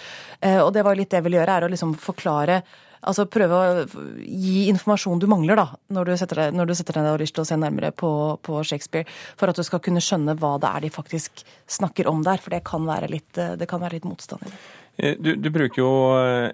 Og 0.62 0.72
det 0.74 0.84
var 0.86 0.98
litt 0.98 1.12
det 1.12 1.20
jeg 1.20 1.26
ville 1.26 1.40
gjøre, 1.42 1.60
er 1.60 1.68
å 1.68 1.72
liksom 1.74 1.96
forklare 2.00 2.62
Altså 3.06 3.28
prøve 3.30 3.58
å 3.58 3.84
gi 4.26 4.66
informasjon 4.72 5.20
du 5.22 5.28
mangler, 5.30 5.60
da, 5.60 5.68
når 5.94 6.10
du 6.10 6.14
setter 6.18 6.42
deg, 6.42 6.56
når 6.58 6.72
du 6.72 6.74
setter 6.78 6.98
deg 6.98 7.12
og 7.12 7.22
lyst 7.22 7.36
til 7.38 7.44
å 7.44 7.48
se 7.48 7.58
nærmere 7.60 7.92
på, 7.94 8.10
på, 8.46 8.62
Shakespeare, 8.66 9.06
for 9.38 9.52
at 9.52 9.60
du 9.60 9.66
skal 9.66 9.82
kunne 9.86 10.02
skjønne 10.02 10.38
hva 10.42 10.56
det 10.62 10.72
er 10.72 10.86
de 10.88 10.92
faktisk 10.94 11.44
snakker 11.78 12.10
om 12.10 12.24
der. 12.26 12.42
For 12.42 12.56
det 12.56 12.64
kan 12.66 12.88
være 12.88 13.12
litt, 13.14 13.30
det 13.36 13.70
kan 13.70 13.84
være 13.84 14.00
litt 14.00 14.10
motstand 14.10 14.48
i 14.48 14.52
det. 14.52 14.64
Du, 15.20 15.34
du, 15.36 15.50
bruker 15.52 15.82
jo 15.82 15.90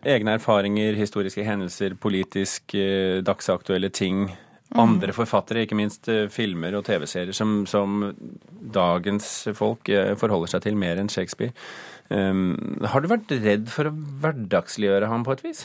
egne 0.02 0.36
erfaringer, 0.40 0.96
historiske 0.98 1.46
hendelser, 1.46 1.94
politisk 2.02 2.74
dagsaktuelle 3.24 3.92
ting. 3.94 4.26
Andre 4.82 5.14
forfattere, 5.14 5.66
ikke 5.68 5.78
minst 5.78 6.08
filmer 6.32 6.74
og 6.80 6.86
TV-serier, 6.88 7.36
som, 7.38 7.62
som 7.70 8.10
dagens 8.74 9.30
folk 9.56 9.92
forholder 10.20 10.56
seg 10.56 10.66
til 10.66 10.80
mer 10.80 11.00
enn 11.00 11.12
Shakespeare. 11.12 11.54
Um, 12.12 12.58
har 12.92 13.04
du 13.04 13.08
vært 13.08 13.32
redd 13.32 13.70
for 13.72 13.88
å 13.88 13.94
hverdagsliggjøre 14.24 15.08
ham 15.12 15.24
på 15.24 15.38
et 15.38 15.46
vis? 15.46 15.62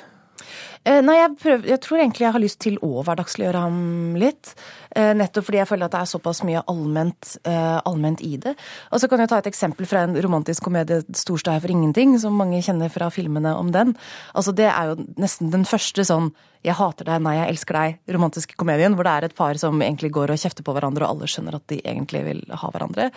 Eh, 0.87 1.01
nei, 1.03 1.17
jeg, 1.19 1.33
prøver, 1.43 1.69
jeg, 1.73 1.81
tror 1.83 2.01
egentlig 2.01 2.27
jeg 2.27 2.35
har 2.37 2.43
lyst 2.43 2.61
til 2.63 2.77
å 2.85 3.03
hverdagsliggjøre 3.03 3.63
ham 3.65 3.79
litt. 4.21 4.53
Eh, 4.95 5.13
nettopp 5.19 5.49
fordi 5.49 5.59
jeg 5.59 5.69
føler 5.71 5.89
at 5.89 5.95
det 5.97 6.03
er 6.03 6.11
såpass 6.13 6.43
mye 6.47 6.63
allment, 6.71 7.33
eh, 7.49 7.79
allment 7.91 8.23
i 8.23 8.37
det. 8.43 8.53
Og 8.95 9.03
så 9.03 9.11
kan 9.11 9.23
jeg 9.23 9.33
ta 9.33 9.41
et 9.43 9.49
eksempel 9.51 9.89
fra 9.91 10.05
en 10.07 10.15
romantisk 10.15 10.69
komedie, 10.69 11.03
'Storstad 11.11 11.57
er 11.57 11.65
for 11.65 11.75
ingenting', 11.75 12.19
som 12.23 12.39
mange 12.39 12.63
kjenner 12.63 12.93
fra 12.93 13.11
filmene 13.11 13.55
om 13.57 13.73
den. 13.73 13.97
Altså 14.35 14.55
Det 14.55 14.71
er 14.71 14.93
jo 14.95 15.07
nesten 15.19 15.51
den 15.51 15.65
første 15.65 16.05
sånn 16.07 16.33
'jeg 16.63 16.75
hater 16.75 17.05
deg, 17.05 17.23
nei, 17.23 17.35
jeg 17.37 17.49
elsker 17.51 17.75
deg' 17.75 17.99
romantiske 18.15 18.57
komedien, 18.57 18.95
hvor 18.95 19.05
det 19.05 19.13
er 19.13 19.25
et 19.25 19.35
par 19.35 19.55
som 19.55 19.79
egentlig 19.81 20.11
går 20.11 20.31
og 20.31 20.39
kjefter 20.39 20.63
på 20.63 20.75
hverandre, 20.75 21.03
og 21.03 21.11
alle 21.11 21.27
skjønner 21.27 21.55
at 21.55 21.67
de 21.67 21.81
egentlig 21.83 22.25
vil 22.25 22.43
ha 22.51 22.71
hverandre. 22.71 23.11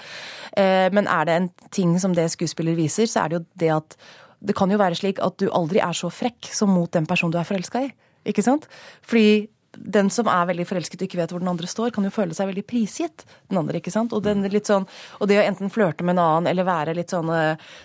Men 0.92 1.08
er 1.08 1.26
det 1.26 1.34
en 1.34 1.50
ting 1.72 2.00
som 2.00 2.14
det 2.14 2.30
skuespiller 2.30 2.76
viser, 2.76 3.06
så 3.06 3.26
er 3.26 3.30
det 3.30 3.40
jo 3.40 3.46
det 3.58 3.70
at 3.70 3.98
det 4.40 4.56
kan 4.56 4.72
jo 4.72 4.80
være 4.80 4.98
slik 5.00 5.20
at 5.24 5.40
du 5.42 5.50
aldri 5.52 5.82
er 5.84 5.96
så 5.96 6.12
frekk 6.14 6.52
som 6.56 6.72
mot 6.72 6.92
den 6.94 7.08
personen 7.10 7.34
du 7.36 7.40
er 7.42 7.48
forelska 7.48 7.84
i. 7.88 7.90
Ikke 8.30 8.44
sant? 8.46 8.68
Fordi 9.06 9.48
den 9.78 10.10
som 10.14 10.28
er 10.32 10.48
veldig 10.50 10.66
forelsket 10.68 11.02
og 11.02 11.08
ikke 11.08 11.20
vet 11.22 11.34
hvor 11.34 11.44
den 11.44 11.52
andre 11.52 11.70
står, 11.70 11.92
kan 11.96 12.08
jo 12.08 12.14
føle 12.14 12.36
seg 12.38 12.50
veldig 12.50 12.66
prisgitt 12.70 13.26
den 13.50 13.60
andre. 13.62 13.80
ikke 13.80 13.94
sant? 13.94 14.14
Og, 14.14 14.26
sånn, 14.26 14.88
og 15.20 15.30
det 15.30 15.40
å 15.40 15.46
enten 15.46 15.72
flørte 15.74 16.04
med 16.04 16.18
en 16.18 16.24
annen 16.26 16.52
eller 16.52 16.68
være 16.68 16.96
litt 16.98 17.14
sånn 17.14 17.30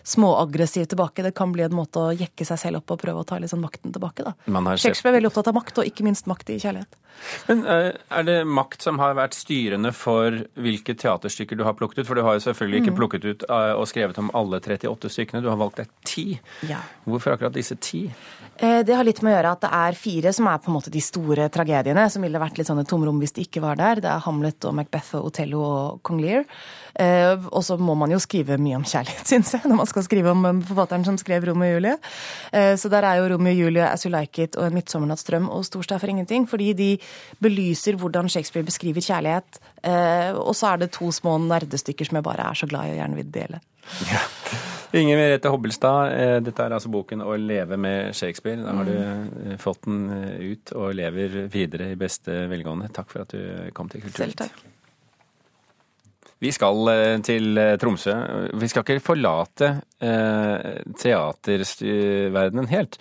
småaggressiv 0.02 0.88
tilbake, 0.90 1.24
det 1.26 1.34
kan 1.36 1.52
bli 1.52 1.66
en 1.66 1.76
måte 1.76 2.00
å 2.00 2.12
jekke 2.14 2.46
seg 2.48 2.60
selv 2.60 2.82
opp 2.82 2.96
og 2.96 3.02
prøve 3.04 3.22
å 3.22 3.28
ta 3.28 3.38
litt 3.38 3.52
sånn 3.52 3.62
makten 3.64 3.94
tilbake. 3.94 4.24
da. 4.24 4.34
Shakespeare 4.76 5.12
er 5.14 5.20
veldig 5.20 5.32
opptatt 5.32 5.50
av 5.52 5.58
makt, 5.58 5.80
og 5.82 5.90
ikke 5.90 6.06
minst 6.06 6.28
makt 6.30 6.54
i 6.54 6.60
kjærlighet. 6.62 7.00
Men 7.46 7.64
Er 7.64 8.22
det 8.26 8.40
makt 8.46 8.82
som 8.82 8.98
har 8.98 9.14
vært 9.14 9.36
styrende 9.38 9.92
for 9.94 10.40
hvilke 10.58 10.96
teaterstykker 10.98 11.56
du 11.56 11.62
har 11.64 11.76
plukket 11.78 12.02
ut? 12.02 12.08
For 12.08 12.18
du 12.18 12.24
har 12.26 12.38
jo 12.38 12.44
selvfølgelig 12.46 12.82
ikke 12.82 12.96
plukket 12.96 13.24
ut 13.24 13.44
og 13.50 13.86
skrevet 13.86 14.18
om 14.18 14.32
alle 14.34 14.58
38 14.60 15.12
stykkene, 15.12 15.42
du 15.44 15.48
har 15.48 15.60
valgt 15.60 15.82
deg 15.82 15.92
ti. 16.04 16.40
Ja. 16.68 16.80
Hvorfor 17.06 17.36
akkurat 17.36 17.54
disse 17.54 17.76
ti? 17.76 18.08
Det 18.58 18.94
har 18.94 19.06
litt 19.06 19.22
med 19.22 19.32
å 19.32 19.36
gjøre 19.36 19.52
at 19.56 19.62
det 19.64 19.70
er 19.74 19.96
fire 19.98 20.32
som 20.34 20.46
er 20.46 20.58
på 20.62 20.70
en 20.70 20.76
måte 20.76 20.90
de 20.94 21.00
store 21.02 21.48
tragediene, 21.50 21.73
som 22.12 22.24
ville 22.24 22.40
vært 22.40 22.58
litt 22.58 22.68
sånn 22.68 22.80
et 22.82 22.88
tomrom 22.88 23.18
hvis 23.22 23.34
de 23.36 23.44
ikke 23.46 23.62
var 23.64 23.78
der. 23.80 24.00
Det 24.04 24.10
er 24.10 24.24
Hamlet 24.24 24.64
og 24.68 24.74
Macbeth 24.78 25.16
og 25.18 25.30
Otello 25.30 25.60
og 25.64 26.02
Kong 26.06 26.20
Lear. 26.22 26.44
Og 27.50 27.62
så 27.66 27.76
må 27.80 27.96
man 27.98 28.12
jo 28.14 28.20
skrive 28.22 28.58
mye 28.60 28.78
om 28.78 28.86
kjærlighet, 28.86 29.26
syns 29.30 29.54
jeg, 29.56 29.64
når 29.66 29.80
man 29.82 29.90
skal 29.90 30.06
skrive 30.06 30.30
om 30.30 30.62
forfatteren 30.62 31.06
som 31.06 31.18
skrev 31.18 31.48
Romeo 31.48 31.72
og 31.72 31.74
Julie. 31.78 31.96
Så 32.78 32.90
der 32.92 33.06
er 33.08 33.20
jo 33.20 33.30
Romeo 33.34 33.54
og 33.54 33.62
Julie, 33.64 33.88
As 33.88 34.06
You 34.06 34.12
Like 34.14 34.46
It 34.46 34.58
og 34.58 34.68
En 34.68 34.78
midtsommernattsdrøm 34.78 35.48
og 35.50 35.66
Storstad 35.66 36.02
for 36.02 36.12
ingenting. 36.12 36.46
Fordi 36.50 36.72
de 36.78 36.90
belyser 37.42 37.98
hvordan 37.98 38.30
Shakespeare 38.30 38.66
beskriver 38.66 39.04
kjærlighet. 39.04 39.60
Og 40.38 40.54
så 40.54 40.74
er 40.74 40.84
det 40.84 40.94
to 40.94 41.10
små 41.12 41.38
nerdestykker 41.48 42.06
som 42.08 42.20
jeg 42.20 42.28
bare 42.30 42.50
er 42.50 42.62
så 42.62 42.70
glad 42.70 42.88
i 42.88 42.94
og 42.94 43.02
gjerne 43.02 43.20
vil 43.22 43.34
dele. 43.34 43.60
Ja. 44.08 44.22
Inger 44.94 45.16
Merete 45.18 45.50
Hobbelstad, 45.50 46.12
eh, 46.12 46.40
dette 46.44 46.62
er 46.62 46.70
altså 46.76 46.88
boken 46.92 47.18
'Å 47.22 47.36
leve 47.36 47.76
med 47.76 48.14
Shakespeare'. 48.14 48.62
Da 48.62 48.72
har 48.78 48.84
du 48.84 48.92
eh, 48.94 49.56
fått 49.58 49.82
den 49.88 50.10
eh, 50.10 50.52
ut 50.52 50.72
og 50.72 50.94
lever 50.94 51.48
videre 51.50 51.90
i 51.90 51.96
beste 51.98 52.30
velgående. 52.50 52.92
Takk 52.94 53.10
for 53.10 53.20
at 53.22 53.28
du 53.34 53.70
kom 53.74 53.88
til 53.88 54.00
Kulturnytt. 54.04 54.16
Selv 54.16 54.34
takk. 54.38 54.52
Vi 56.44 56.50
skal 56.52 56.76
til 57.24 57.56
Tromsø. 57.80 58.14
Vi 58.60 58.68
skal 58.68 58.82
ikke 58.84 59.00
forlate 59.00 59.80
teaterverdenen 61.00 62.68
helt. 62.68 62.98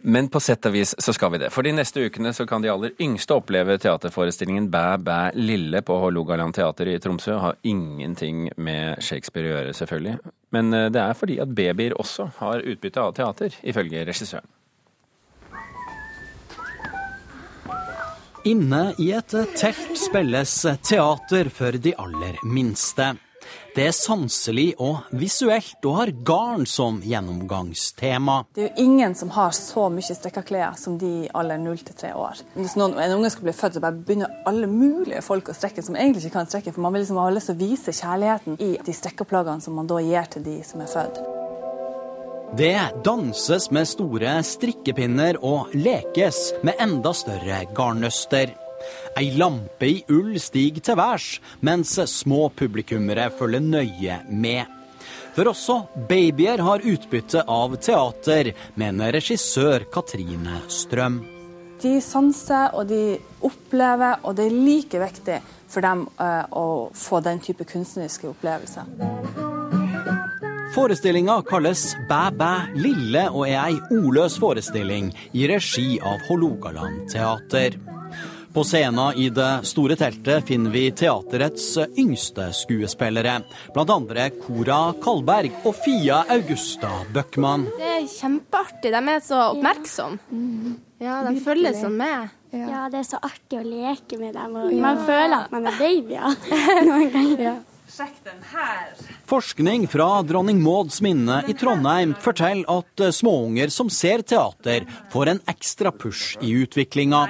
Men 0.00 0.28
på 0.32 0.40
sett 0.40 0.66
og 0.66 0.74
vis 0.74 0.94
så 0.98 1.12
skal 1.14 1.34
vi 1.34 1.42
det. 1.42 1.50
For 1.54 1.66
de 1.66 1.74
neste 1.76 2.06
ukene 2.06 2.32
så 2.34 2.46
kan 2.48 2.64
de 2.64 2.70
aller 2.72 2.94
yngste 3.02 3.36
oppleve 3.36 3.78
teaterforestillingen 3.82 4.70
Bæ 4.72 4.96
bæ 5.04 5.18
lille 5.38 5.82
på 5.82 5.98
Hålogaland 6.02 6.54
teater 6.54 6.88
i 6.88 6.98
Tromsø. 6.98 7.36
Har 7.42 7.60
ingenting 7.62 8.48
med 8.56 9.02
Shakespeare 9.02 9.50
å 9.50 9.54
gjøre, 9.56 9.76
selvfølgelig. 9.76 10.16
Men 10.52 10.74
eh, 10.74 10.88
det 10.92 11.02
er 11.02 11.18
fordi 11.18 11.38
at 11.42 11.54
babyer 11.54 11.94
også 11.98 12.30
har 12.40 12.64
utbytte 12.64 13.04
av 13.04 13.14
teater, 13.16 13.54
ifølge 13.62 14.04
regissøren. 14.08 14.48
Inne 18.44 18.88
i 18.98 19.12
et 19.14 19.34
telt 19.54 19.98
spilles 20.00 20.54
teater 20.82 21.50
for 21.54 21.78
de 21.78 21.92
aller 21.94 22.40
minste. 22.42 23.12
Det 23.72 23.86
er 23.88 23.94
sanselig 23.96 24.74
og 24.84 25.06
visuelt 25.16 25.86
og 25.88 25.94
har 25.96 26.10
garn 26.28 26.66
som 26.68 26.98
gjennomgangstema. 27.08 28.42
Det 28.52 28.66
er 28.66 28.68
jo 28.68 28.84
ingen 28.84 29.14
som 29.16 29.30
har 29.32 29.54
så 29.56 29.86
mye 29.88 30.12
strekka 30.12 30.42
klær 30.44 30.76
som 30.76 30.98
de 31.00 31.30
aller 31.32 31.56
alder 31.56 31.64
0 31.64 31.80
til 31.88 31.96
3 32.02 32.12
år. 32.20 32.42
Hvis 32.58 32.76
noen, 32.76 32.98
en 33.00 33.16
unge 33.16 33.30
skal 33.32 33.48
bli 33.48 33.54
født, 33.56 33.78
så 33.78 33.80
bare 33.80 33.96
begynner 33.96 34.34
alle 34.48 34.68
mulige 34.68 35.22
folk 35.24 35.48
å 35.48 35.56
strekke 35.56 35.84
som 35.84 35.96
egentlig 35.96 36.26
ikke 36.26 36.36
kan 36.36 36.50
strekke. 36.50 36.74
For 36.76 36.84
man 36.84 36.92
vil 36.92 37.06
liksom 37.06 37.20
ha 37.22 37.30
lyst 37.32 37.48
til 37.48 37.56
å 37.56 37.62
vise 37.62 37.96
kjærligheten 37.96 38.60
i 38.60 38.72
de 38.84 38.96
strekkeplaggene 38.96 39.64
som 39.64 39.80
man 39.80 39.88
da 39.88 40.02
gir 40.04 40.28
til 40.32 40.44
de 40.44 40.58
som 40.68 40.84
er 40.84 40.92
født. 40.92 41.22
Det 42.60 42.76
danses 43.08 43.70
med 43.72 43.88
store 43.88 44.34
strikkepinner 44.44 45.40
og 45.40 45.72
lekes 45.72 46.50
med 46.60 46.76
enda 46.84 47.14
større 47.16 47.64
garnnøster. 47.72 48.52
Ei 49.18 49.32
lampe 49.38 49.88
i 49.88 50.04
ull 50.12 50.38
stiger 50.40 50.84
til 50.84 50.98
værs, 50.98 51.28
mens 51.60 51.98
små 52.10 52.48
publikummere 52.56 53.30
følger 53.38 53.64
nøye 53.64 54.22
med. 54.30 54.78
For 55.32 55.48
også 55.48 55.78
babyer 56.08 56.60
har 56.60 56.84
utbytte 56.84 57.44
av 57.48 57.76
teater, 57.80 58.52
mener 58.76 59.14
regissør 59.16 59.86
Katrine 59.92 60.60
Strøm. 60.68 61.22
De 61.82 61.96
sanser 62.04 62.76
og 62.78 62.86
de 62.92 63.16
opplever, 63.42 64.20
og 64.22 64.36
det 64.38 64.46
er 64.46 64.60
like 64.68 65.00
viktig 65.02 65.40
for 65.72 65.82
dem 65.82 66.04
eh, 66.20 66.44
å 66.52 66.66
få 66.94 67.22
den 67.24 67.40
type 67.42 67.66
kunstneriske 67.66 68.28
opplevelser. 68.30 68.86
Forestillinga 70.72 71.42
kalles 71.48 71.96
Bæ 72.08 72.30
bæ 72.38 72.52
lille 72.80 73.26
og 73.30 73.44
er 73.48 73.58
ei 73.66 73.80
ordløs 73.92 74.38
forestilling 74.40 75.10
i 75.36 75.48
regi 75.50 75.98
av 76.00 76.22
Hålogaland 76.28 77.10
teater. 77.12 77.76
På 78.52 78.64
scenen 78.64 79.16
i 79.16 79.30
det 79.32 79.64
store 79.64 79.96
teltet 79.96 80.44
finner 80.48 80.70
vi 80.74 80.90
teaterets 80.92 81.78
yngste 81.96 82.50
skuespillere. 82.52 83.38
Blant 83.72 83.92
andre 83.94 84.26
Cora 84.42 84.80
Kalberg 85.00 85.54
og 85.64 85.78
Fia 85.80 86.18
Augusta 86.34 86.90
Bøckmann. 87.14 87.64
Det 87.78 87.88
er 87.94 88.06
kjempeartig. 88.12 88.92
De 88.92 89.02
er 89.14 89.24
så 89.24 89.40
oppmerksomme. 89.54 90.76
Ja, 91.00 91.22
de 91.24 91.40
følger 91.40 91.74
sånn 91.80 91.96
med. 91.96 92.28
Ja, 92.52 92.84
det 92.92 93.00
er 93.00 93.08
så 93.08 93.20
artig 93.24 93.62
å 93.62 93.64
leke 93.64 94.20
med 94.20 94.36
dem. 94.36 94.58
Og 94.60 94.74
man 94.84 95.00
føler 95.06 95.46
at 95.46 95.54
man 95.54 95.70
er 95.70 95.78
babyer 95.80 96.36
noen 96.90 97.08
ganger. 97.14 97.62
Sjekk 97.92 98.20
den 98.24 98.44
her. 98.52 98.92
Forskning 99.28 99.88
fra 99.92 100.10
Dronning 100.24 100.60
Mauds 100.64 101.00
minne 101.04 101.40
i 101.48 101.56
Trondheim 101.56 102.12
forteller 102.20 102.68
at 102.72 103.02
småunger 103.16 103.72
som 103.72 103.88
ser 103.92 104.24
teater, 104.24 104.84
får 105.12 105.32
en 105.32 105.42
ekstra 105.52 105.92
push 105.92 106.38
i 106.44 106.54
utviklinga. 106.62 107.26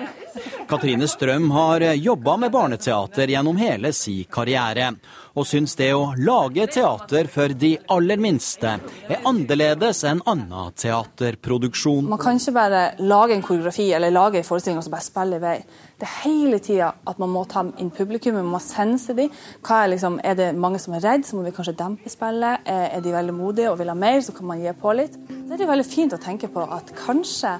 Katrine 0.68 1.08
Strøm 1.08 1.50
har 1.50 1.80
jobba 1.80 2.36
med 2.36 2.52
barneteater 2.52 3.28
gjennom 3.28 3.56
hele 3.60 3.92
si 3.92 4.22
karriere, 4.30 4.92
og 5.34 5.46
syns 5.48 5.74
det 5.78 5.88
å 5.96 6.12
lage 6.16 6.66
teater 6.72 7.28
for 7.32 7.52
de 7.56 7.70
aller 7.92 8.20
minste 8.20 8.74
er 9.08 9.22
annerledes 9.28 10.02
enn 10.08 10.20
annen 10.28 10.74
teaterproduksjon. 10.76 12.08
Man 12.08 12.20
kan 12.20 12.40
ikke 12.40 12.54
bare 12.56 12.82
lage 13.00 13.36
en 13.36 13.44
koreografi 13.44 13.88
eller 13.96 14.12
lage 14.12 14.40
en 14.40 14.46
forestilling 14.46 14.80
og 14.80 14.86
så 14.86 14.92
bare 14.92 15.06
spille 15.06 15.40
i 15.40 15.42
vei. 15.42 15.56
Det 16.02 16.08
er 16.08 16.16
hele 16.24 16.58
tida 16.62 16.90
at 17.08 17.20
man 17.22 17.32
må 17.32 17.44
ta 17.48 17.64
inn 17.78 17.92
publikum, 17.94 18.36
man 18.40 18.52
må 18.56 18.60
sense 18.62 19.14
dem. 19.16 19.30
Er, 19.62 19.86
liksom, 19.92 20.18
er 20.24 20.36
det 20.38 20.50
mange 20.58 20.80
som 20.82 20.96
er 20.98 21.04
redd, 21.04 21.24
så 21.26 21.38
må 21.38 21.46
vi 21.46 21.54
kanskje 21.56 21.78
dempe 21.78 22.12
spillet. 22.12 22.66
Er 22.66 23.00
de 23.04 23.14
veldig 23.14 23.36
modige 23.36 23.70
og 23.70 23.78
vil 23.80 23.92
ha 23.92 23.96
mer, 23.96 24.20
så 24.24 24.34
kan 24.36 24.50
man 24.50 24.60
gi 24.60 24.72
på 24.76 24.96
litt. 24.98 25.16
Det 25.30 25.56
er 25.56 25.62
det 25.62 25.70
veldig 25.70 25.88
fint 25.88 26.16
å 26.16 26.20
tenke 26.20 26.50
på 26.52 26.66
at 26.66 26.92
kanskje 27.04 27.56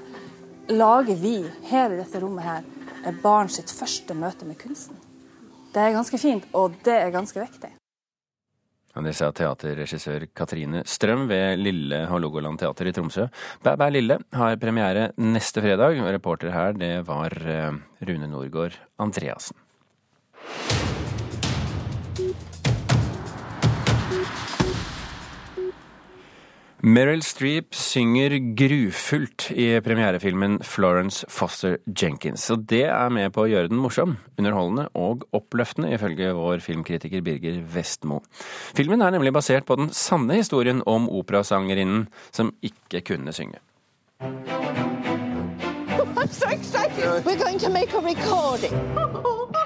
lager 0.69 1.15
vi 1.19 1.37
her 1.69 1.91
i 1.91 1.99
dette 1.99 2.19
rommet 2.23 2.45
her 2.47 2.63
barn 3.23 3.49
sitt 3.51 3.71
første 3.71 4.15
møte 4.15 4.47
med 4.47 4.59
kunsten. 4.61 4.99
Det 5.73 5.81
er 5.81 5.95
ganske 5.95 6.19
fint, 6.21 6.45
og 6.53 6.75
det 6.85 6.93
er 6.93 7.13
ganske 7.13 7.39
viktig. 7.41 7.71
Det 8.93 9.15
sa 9.17 9.31
teaterregissør 9.33 10.27
Katrine 10.37 10.83
Strøm 10.85 11.25
ved 11.27 11.57
Lille 11.57 12.03
Hålogaland 12.11 12.61
teater 12.61 12.91
i 12.91 12.93
Tromsø. 12.93 13.25
Bæ 13.65 13.73
bæ 13.75 13.89
lille 13.89 14.19
har 14.37 14.59
premiere 14.61 15.09
neste 15.17 15.65
fredag, 15.65 15.97
reporter 16.13 16.53
her 16.53 16.77
det 16.77 17.07
var 17.07 17.33
eh, 17.41 17.73
Rune 18.05 18.29
Norgård 18.29 18.77
Andreassen. 18.99 19.57
Meryl 26.83 27.21
Streep 27.23 27.71
synger 27.79 28.33
grufullt 28.59 29.45
i 29.55 29.69
premierefilmen 29.79 30.57
Florence 30.67 31.23
Foster 31.31 31.77
Jenkins. 31.87 32.49
Og 32.51 32.65
det 32.67 32.81
er 32.91 33.07
med 33.07 33.31
på 33.31 33.45
å 33.45 33.47
gjøre 33.47 33.69
den 33.71 33.79
morsom, 33.79 34.17
underholdende 34.35 34.89
og 34.99 35.23
oppløftende, 35.31 35.93
ifølge 35.95 36.33
vår 36.35 36.59
filmkritiker 36.65 37.23
Birger 37.23 37.61
Vestmo. 37.71 38.19
Filmen 38.75 38.99
er 38.99 39.15
nemlig 39.15 39.31
basert 39.31 39.63
på 39.63 39.77
den 39.79 39.93
sanne 39.95 40.35
historien 40.41 40.83
om 40.83 41.07
operasangerinnen 41.07 42.09
som 42.35 42.51
ikke 42.59 42.99
kunne 43.13 43.31
synge. 43.31 43.63
I'm 46.19 46.27
so 46.27 46.49
excited. 46.49 47.23
We're 47.23 47.39
going 47.39 47.59
to 47.59 47.69
make 47.69 47.93
a 47.93 48.01
recording. 48.01 48.75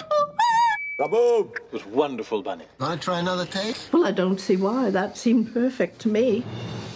Bravo! 0.97 1.51
It 1.53 1.73
was 1.73 1.85
wonderful, 1.87 2.43
Bunny. 2.43 2.65
I 2.79 2.95
try 2.97 3.17
another 3.17 3.45
take? 3.45 3.75
Well, 3.91 4.05
I 4.05 4.11
don't 4.11 4.39
see 4.39 4.55
why. 4.55 4.91
That 4.91 5.17
seemed 5.17 5.51
perfect 5.53 5.99
to 6.01 6.09
me. 6.09 6.43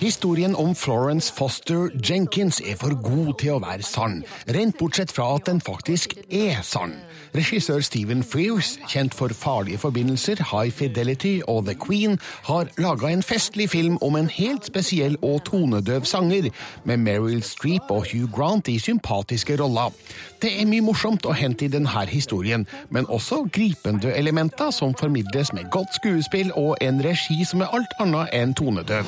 Historien 0.01 0.55
om 0.55 0.75
Florence 0.75 1.33
Foster 1.33 1.89
Jenkins 2.09 2.61
er 2.65 2.73
for 2.75 2.95
god 3.05 3.35
til 3.37 3.51
å 3.53 3.59
være 3.61 3.85
sann, 3.85 4.23
rent 4.49 4.73
bortsett 4.79 5.11
fra 5.13 5.27
at 5.35 5.45
den 5.45 5.59
faktisk 5.61 6.15
er 6.25 6.63
sann. 6.65 6.95
Regissør 7.37 7.83
Stephen 7.85 8.23
Frears, 8.25 8.79
kjent 8.89 9.13
for 9.13 9.29
farlige 9.37 9.77
forbindelser, 9.77 10.41
High 10.49 10.73
Fidelity 10.73 11.35
og 11.45 11.67
The 11.67 11.75
Queen, 11.77 12.17
har 12.49 12.71
laga 12.81 13.11
en 13.13 13.21
festlig 13.21 13.69
film 13.75 13.99
om 14.01 14.17
en 14.17 14.31
helt 14.33 14.65
spesiell 14.71 15.19
og 15.21 15.43
tonedøv 15.51 16.09
sanger, 16.09 16.49
med 16.83 16.97
Meryl 17.05 17.45
Streep 17.45 17.93
og 17.93 18.09
Hugh 18.09 18.31
Grant 18.33 18.73
i 18.73 18.79
sympatiske 18.81 19.59
roller. 19.61 19.93
Det 20.41 20.49
er 20.57 20.65
mye 20.65 20.81
morsomt 20.81 21.29
å 21.29 21.37
hente 21.37 21.69
i 21.69 21.71
denne 21.77 22.07
historien, 22.09 22.65
men 22.89 23.05
også 23.05 23.43
gripende 23.53 24.17
elementer 24.17 24.73
som 24.73 24.97
formidles 24.97 25.53
med 25.53 25.69
godt 25.69 25.93
skuespill 26.01 26.49
og 26.57 26.73
en 26.81 27.05
regi 27.05 27.43
som 27.45 27.61
er 27.61 27.77
alt 27.77 27.99
annet 28.01 28.33
enn 28.33 28.57
tonedøv. 28.57 29.05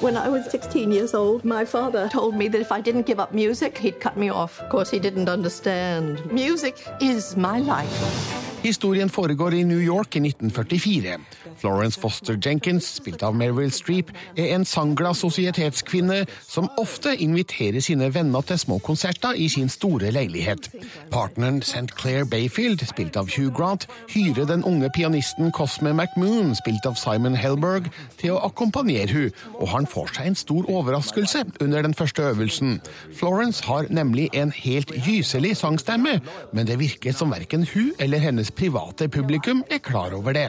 When 0.00 0.16
I 0.16 0.30
was 0.30 0.46
16 0.46 0.92
years 0.92 1.12
old, 1.12 1.44
my 1.44 1.66
father 1.66 2.08
told 2.08 2.34
me 2.34 2.48
that 2.48 2.58
if 2.58 2.72
I 2.72 2.80
didn't 2.80 3.04
give 3.04 3.20
up 3.20 3.34
music, 3.34 3.76
he'd 3.76 4.00
cut 4.00 4.16
me 4.16 4.30
off. 4.30 4.58
Of 4.58 4.70
course, 4.70 4.88
he 4.88 4.98
didn't 4.98 5.28
understand. 5.28 6.24
Music 6.32 6.82
is 7.02 7.36
my 7.36 7.58
life. 7.58 8.49
Historien 8.62 9.08
foregår 9.08 9.54
i 9.54 9.62
New 9.64 9.80
York 9.80 10.16
i 10.16 10.20
1944. 10.20 11.16
Florence 11.56 12.00
Foster 12.00 12.36
Jenkins, 12.46 12.84
spilt 12.98 13.22
av 13.24 13.32
Meryl 13.36 13.70
Streep, 13.72 14.10
er 14.36 14.50
en 14.52 14.66
sangglad 14.68 15.16
sosietetskvinne 15.16 16.26
som 16.44 16.68
ofte 16.80 17.14
inviterer 17.24 17.80
sine 17.80 18.10
venner 18.12 18.44
til 18.44 18.60
små 18.60 18.76
konserter 18.84 19.32
i 19.32 19.46
sin 19.48 19.72
store 19.72 20.10
leilighet. 20.12 20.68
Partneren 21.12 21.62
St. 21.64 21.88
Clair 21.96 22.26
Bayfield, 22.28 22.84
spilt 22.84 23.16
av 23.16 23.30
Hugh 23.32 23.48
Grant, 23.56 23.86
hyrer 24.12 24.44
den 24.50 24.64
unge 24.68 24.92
pianisten 24.92 25.48
Cosme 25.56 25.94
McMoon, 25.94 26.52
spilt 26.60 26.84
av 26.84 27.00
Simon 27.00 27.40
Helberg, 27.40 27.88
til 28.20 28.36
å 28.36 28.42
akkompagnere 28.50 29.08
hun, 29.08 29.40
og 29.56 29.72
han 29.72 29.88
får 29.88 30.12
seg 30.18 30.30
en 30.34 30.38
stor 30.42 30.68
overraskelse 30.68 31.46
under 31.64 31.88
den 31.88 31.96
første 31.96 32.28
øvelsen. 32.28 32.76
Florence 33.16 33.64
har 33.64 33.88
nemlig 33.88 34.28
en 34.36 34.52
helt 34.52 34.92
gyselig 35.00 35.56
sangstemme, 35.64 36.18
men 36.52 36.68
det 36.68 36.76
virker 36.84 37.16
som 37.16 37.32
verken 37.32 37.64
hun 37.72 37.94
eller 37.96 38.20
hennes 38.20 38.49
private 38.50 39.08
publikum 39.08 39.64
er 39.70 39.78
klar 39.78 40.14
over 40.14 40.32
det. 40.32 40.48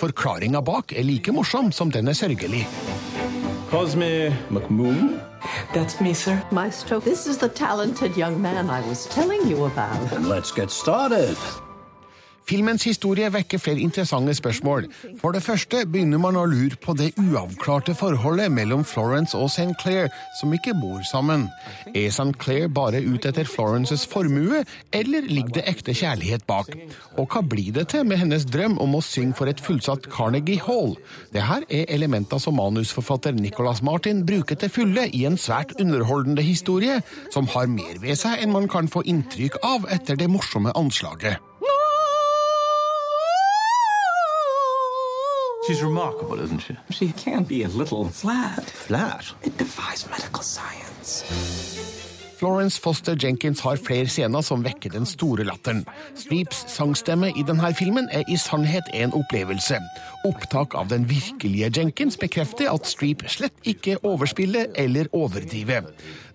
Forklaringa 0.00 0.60
bak 0.60 0.92
er 0.92 1.04
like 1.04 1.32
morsom 1.32 1.72
som 1.72 1.90
den 1.90 2.08
er 2.08 2.16
sørgelig. 2.18 2.66
Cosme 3.70 4.34
McMoon. 4.50 5.20
That's 5.72 6.00
me, 6.00 6.14
sir. 6.14 6.42
Maestro, 6.50 7.00
this 7.00 7.26
is 7.26 7.38
the 7.38 7.48
talented 7.48 8.16
young 8.16 8.40
man 8.42 8.68
I 8.68 8.80
was 8.88 9.06
telling 9.06 9.48
you 9.48 9.64
about. 9.64 10.12
And 10.12 10.28
let's 10.28 10.50
get 10.50 10.70
started. 10.70 11.36
Filmens 12.48 12.84
historie 12.84 13.28
vekker 13.30 13.60
flere 13.62 13.82
interessante 13.82 14.34
spørsmål. 14.34 14.86
For 15.20 15.34
det 15.34 15.42
første 15.44 15.84
begynner 15.86 16.18
man 16.18 16.38
å 16.38 16.46
lure 16.50 16.78
på 16.82 16.94
det 16.98 17.12
uavklarte 17.20 17.94
forholdet 17.94 18.50
mellom 18.52 18.82
Florence 18.84 19.38
og 19.38 19.50
St. 19.52 19.74
Clair, 19.82 20.08
som 20.40 20.52
ikke 20.56 20.74
bor 20.80 21.02
sammen. 21.06 21.46
Er 21.94 22.08
St. 22.10 22.32
Clair 22.42 22.68
bare 22.68 23.02
ute 23.04 23.30
etter 23.30 23.46
Florences 23.46 24.06
formue, 24.08 24.64
eller 24.92 25.28
ligger 25.28 25.60
det 25.60 25.66
ekte 25.70 25.94
kjærlighet 25.94 26.46
bak? 26.48 26.72
Og 27.18 27.28
hva 27.30 27.42
blir 27.46 27.70
det 27.76 27.88
til 27.92 28.06
med 28.08 28.22
hennes 28.22 28.46
drøm 28.48 28.78
om 28.82 28.96
å 28.98 29.04
synge 29.04 29.36
for 29.38 29.50
et 29.50 29.62
fullsatt 29.62 30.08
Carnegie 30.10 30.62
Hall? 30.64 30.96
Det 31.34 31.44
her 31.46 31.66
er 31.68 31.86
elementer 31.94 32.42
som 32.42 32.58
manusforfatter 32.58 33.36
Nicholas 33.38 33.82
Martin 33.86 34.24
bruker 34.26 34.58
til 34.58 34.72
fulle 34.72 35.06
i 35.14 35.22
en 35.28 35.38
svært 35.38 35.76
underholdende 35.78 36.42
historie, 36.42 36.98
som 37.30 37.46
har 37.54 37.70
mer 37.70 38.00
ved 38.02 38.18
seg 38.18 38.42
enn 38.42 38.54
man 38.54 38.68
kan 38.70 38.90
få 38.90 39.04
inntrykk 39.06 39.60
av 39.66 39.86
etter 39.92 40.18
det 40.18 40.30
morsomme 40.30 40.74
anslaget. 40.74 41.38
She's 45.70 45.84
remarkable, 45.84 46.40
isn't 46.40 46.58
she? 46.58 46.76
She 46.90 47.12
can 47.12 47.44
be 47.44 47.62
a 47.62 47.68
little 47.68 48.08
flat. 48.08 48.68
Flat? 48.70 49.32
It 49.44 49.56
defies 49.56 50.04
medical 50.10 50.42
science. 50.42 52.09
Florence 52.40 52.80
Foster 52.80 53.16
Jenkins 53.22 53.60
har 53.60 53.76
flere 53.76 54.08
scener 54.08 54.40
som 54.40 54.62
vekker 54.64 54.94
den 54.94 55.04
store 55.04 55.44
latteren. 55.44 55.82
Streeps 56.16 56.62
sangstemme 56.72 57.28
i 57.36 57.44
denne 57.44 57.68
filmen 57.76 58.08
er 58.16 58.24
i 58.32 58.38
sannhet 58.40 58.88
en 58.96 59.12
opplevelse. 59.12 59.76
Opptak 60.24 60.72
av 60.80 60.88
den 60.88 61.04
virkelige 61.10 61.68
Jenkins 61.76 62.16
bekrefter 62.20 62.72
at 62.72 62.88
Streep 62.88 63.26
slett 63.28 63.68
ikke 63.68 63.98
overspiller 64.08 64.72
eller 64.80 65.12
overdriver. 65.12 65.84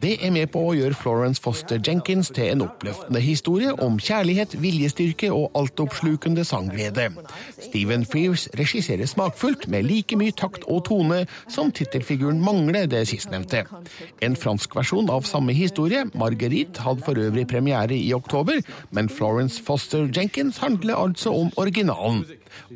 Det 0.02 0.18
er 0.22 0.34
med 0.34 0.52
på 0.54 0.62
å 0.68 0.74
gjøre 0.76 0.98
Florence 1.00 1.42
Foster 1.42 1.80
Jenkins 1.82 2.30
til 2.36 2.52
en 2.52 2.64
oppløftende 2.66 3.22
historie 3.24 3.72
om 3.82 3.96
kjærlighet, 4.02 4.54
viljestyrke 4.62 5.32
og 5.34 5.56
altoppslukende 5.58 6.44
sangglede. 6.46 7.08
Stephen 7.58 8.06
Frears 8.06 8.46
regisserer 8.60 9.08
smakfullt 9.10 9.66
med 9.72 9.88
like 9.88 10.18
mye 10.20 10.36
takt 10.36 10.68
og 10.68 10.84
tone 10.90 11.24
som 11.48 11.72
tittelfiguren 11.74 12.42
mangler 12.44 12.90
det 12.92 13.06
sistnevnte. 13.10 13.64
En 14.22 14.36
fransk 14.38 14.76
versjon 14.78 15.10
av 15.10 15.26
samme 15.26 15.56
historie, 15.56 15.95
Marguerite, 16.14 16.82
hadde 16.84 17.06
for 17.06 17.20
øvrig 17.20 17.48
premiere 17.48 17.96
i 17.96 18.14
oktober, 18.14 18.62
men 18.92 19.10
Florence 19.10 19.64
Foster 19.64 20.08
Jenkins 20.18 20.58
handler 20.58 20.96
altså 20.96 21.34
om 21.34 21.52
originalen. 21.58 22.26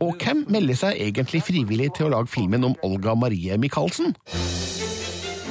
Og 0.01 0.15
hvem 0.23 0.45
melder 0.49 0.75
seg 0.75 1.01
egentlig 1.01 1.43
frivillig 1.43 1.91
til 1.97 2.09
å 2.09 2.13
lage 2.15 2.31
filmen 2.31 2.63
om 2.63 2.75
Olga 2.83 3.15
Marie 3.15 3.57
Michaelsen? 3.57 4.15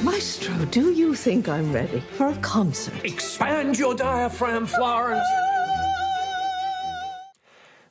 Maestro, 0.03 0.53
do 0.71 0.91
you 0.95 1.13
think 1.13 1.47
I'm 1.47 1.73
ready 1.75 2.01
for 2.15 2.27
a 2.27 2.37
concert? 2.41 3.03
Expand 3.03 3.79
your 3.79 3.93
diaphragm, 3.93 4.67
Florence. 4.67 5.27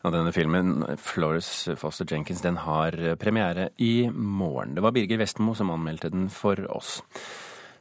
Og 0.06 0.14
denne 0.14 0.32
filmen, 0.32 0.84
Florence 0.96 1.74
Foster 1.76 2.06
Jenkins, 2.08 2.40
den 2.40 2.56
har 2.62 2.94
premiere 3.20 3.68
i 3.78 4.08
morgen. 4.14 4.76
Det 4.76 4.82
var 4.82 4.94
Birger 4.94 5.18
Vestmo 5.20 5.54
som 5.58 5.72
anmeldte 5.74 6.08
den 6.14 6.30
for 6.30 6.56
oss. 6.70 7.02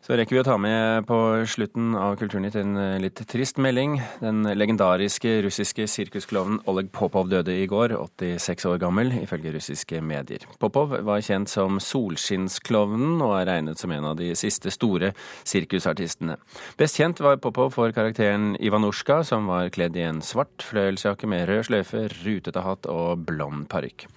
Så 0.08 0.15
rekker 0.15 0.38
vi 0.38 0.39
å 0.39 0.46
ta 0.48 0.54
med 0.56 1.04
på 1.04 1.15
slutten 1.52 1.89
av 2.00 2.13
Kulturnytt 2.15 2.56
en 2.56 2.78
eh, 2.80 2.93
litt 3.04 3.20
trist 3.28 3.58
melding. 3.60 3.98
Den 4.22 4.48
legendariske 4.56 5.34
russiske 5.43 5.84
sirkusklovnen 5.91 6.62
Oleg 6.72 6.93
Popov 6.96 7.28
døde 7.28 7.52
i 7.52 7.65
går, 7.67 7.91
86 7.91 8.70
år 8.72 8.80
gammel, 8.80 9.12
ifølge 9.20 9.52
russiske 9.58 10.00
medier. 10.00 10.46
Popov 10.63 10.96
var 11.04 11.26
kjent 11.28 11.52
som 11.52 11.82
Solskinnsklovnen 11.84 13.20
og 13.20 13.34
er 13.41 13.50
regnet 13.52 13.84
som 13.84 13.91
en 13.91 14.08
av 14.08 14.15
de 14.22 14.30
siste 14.39 14.72
store 14.72 15.12
sirkusartistene. 15.43 16.39
Best 16.80 17.02
kjent 17.02 17.20
var 17.20 17.43
Popov 17.43 17.76
for 17.76 17.91
karakteren 17.91 18.54
Ivanusjka, 18.63 19.26
som 19.28 19.52
var 19.52 19.74
kledd 19.76 20.00
i 20.00 20.08
en 20.08 20.24
svart 20.24 20.63
fløyelsjakke 20.70 21.28
med 21.28 21.50
rød 21.52 21.67
sløyfe, 21.67 22.06
rutete 22.22 22.63
hatt 22.63 22.88
og 22.88 23.28
blond 23.28 23.67
parykk. 23.76 24.08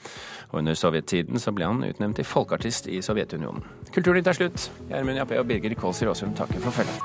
Under 0.55 0.79
sovjettiden 0.79 1.43
så 1.43 1.51
ble 1.55 1.67
han 1.67 1.83
utnevnt 1.87 2.19
til 2.19 2.27
folkeartist 2.27 2.87
i 2.91 3.03
Sovjetunionen. 3.03 3.63
Kulturnytt 3.95 4.31
er 4.31 4.39
slutt. 4.39 4.71
Jeg 4.87 4.95
er 4.95 5.01
Gjermund 5.01 5.19
Jappé 5.19 5.39
og 5.39 5.47
Birger 5.51 5.80
Kålsrud 5.81 6.09
Aasum 6.13 6.35
takker 6.35 6.61
for 6.61 6.71
følget. 6.71 7.01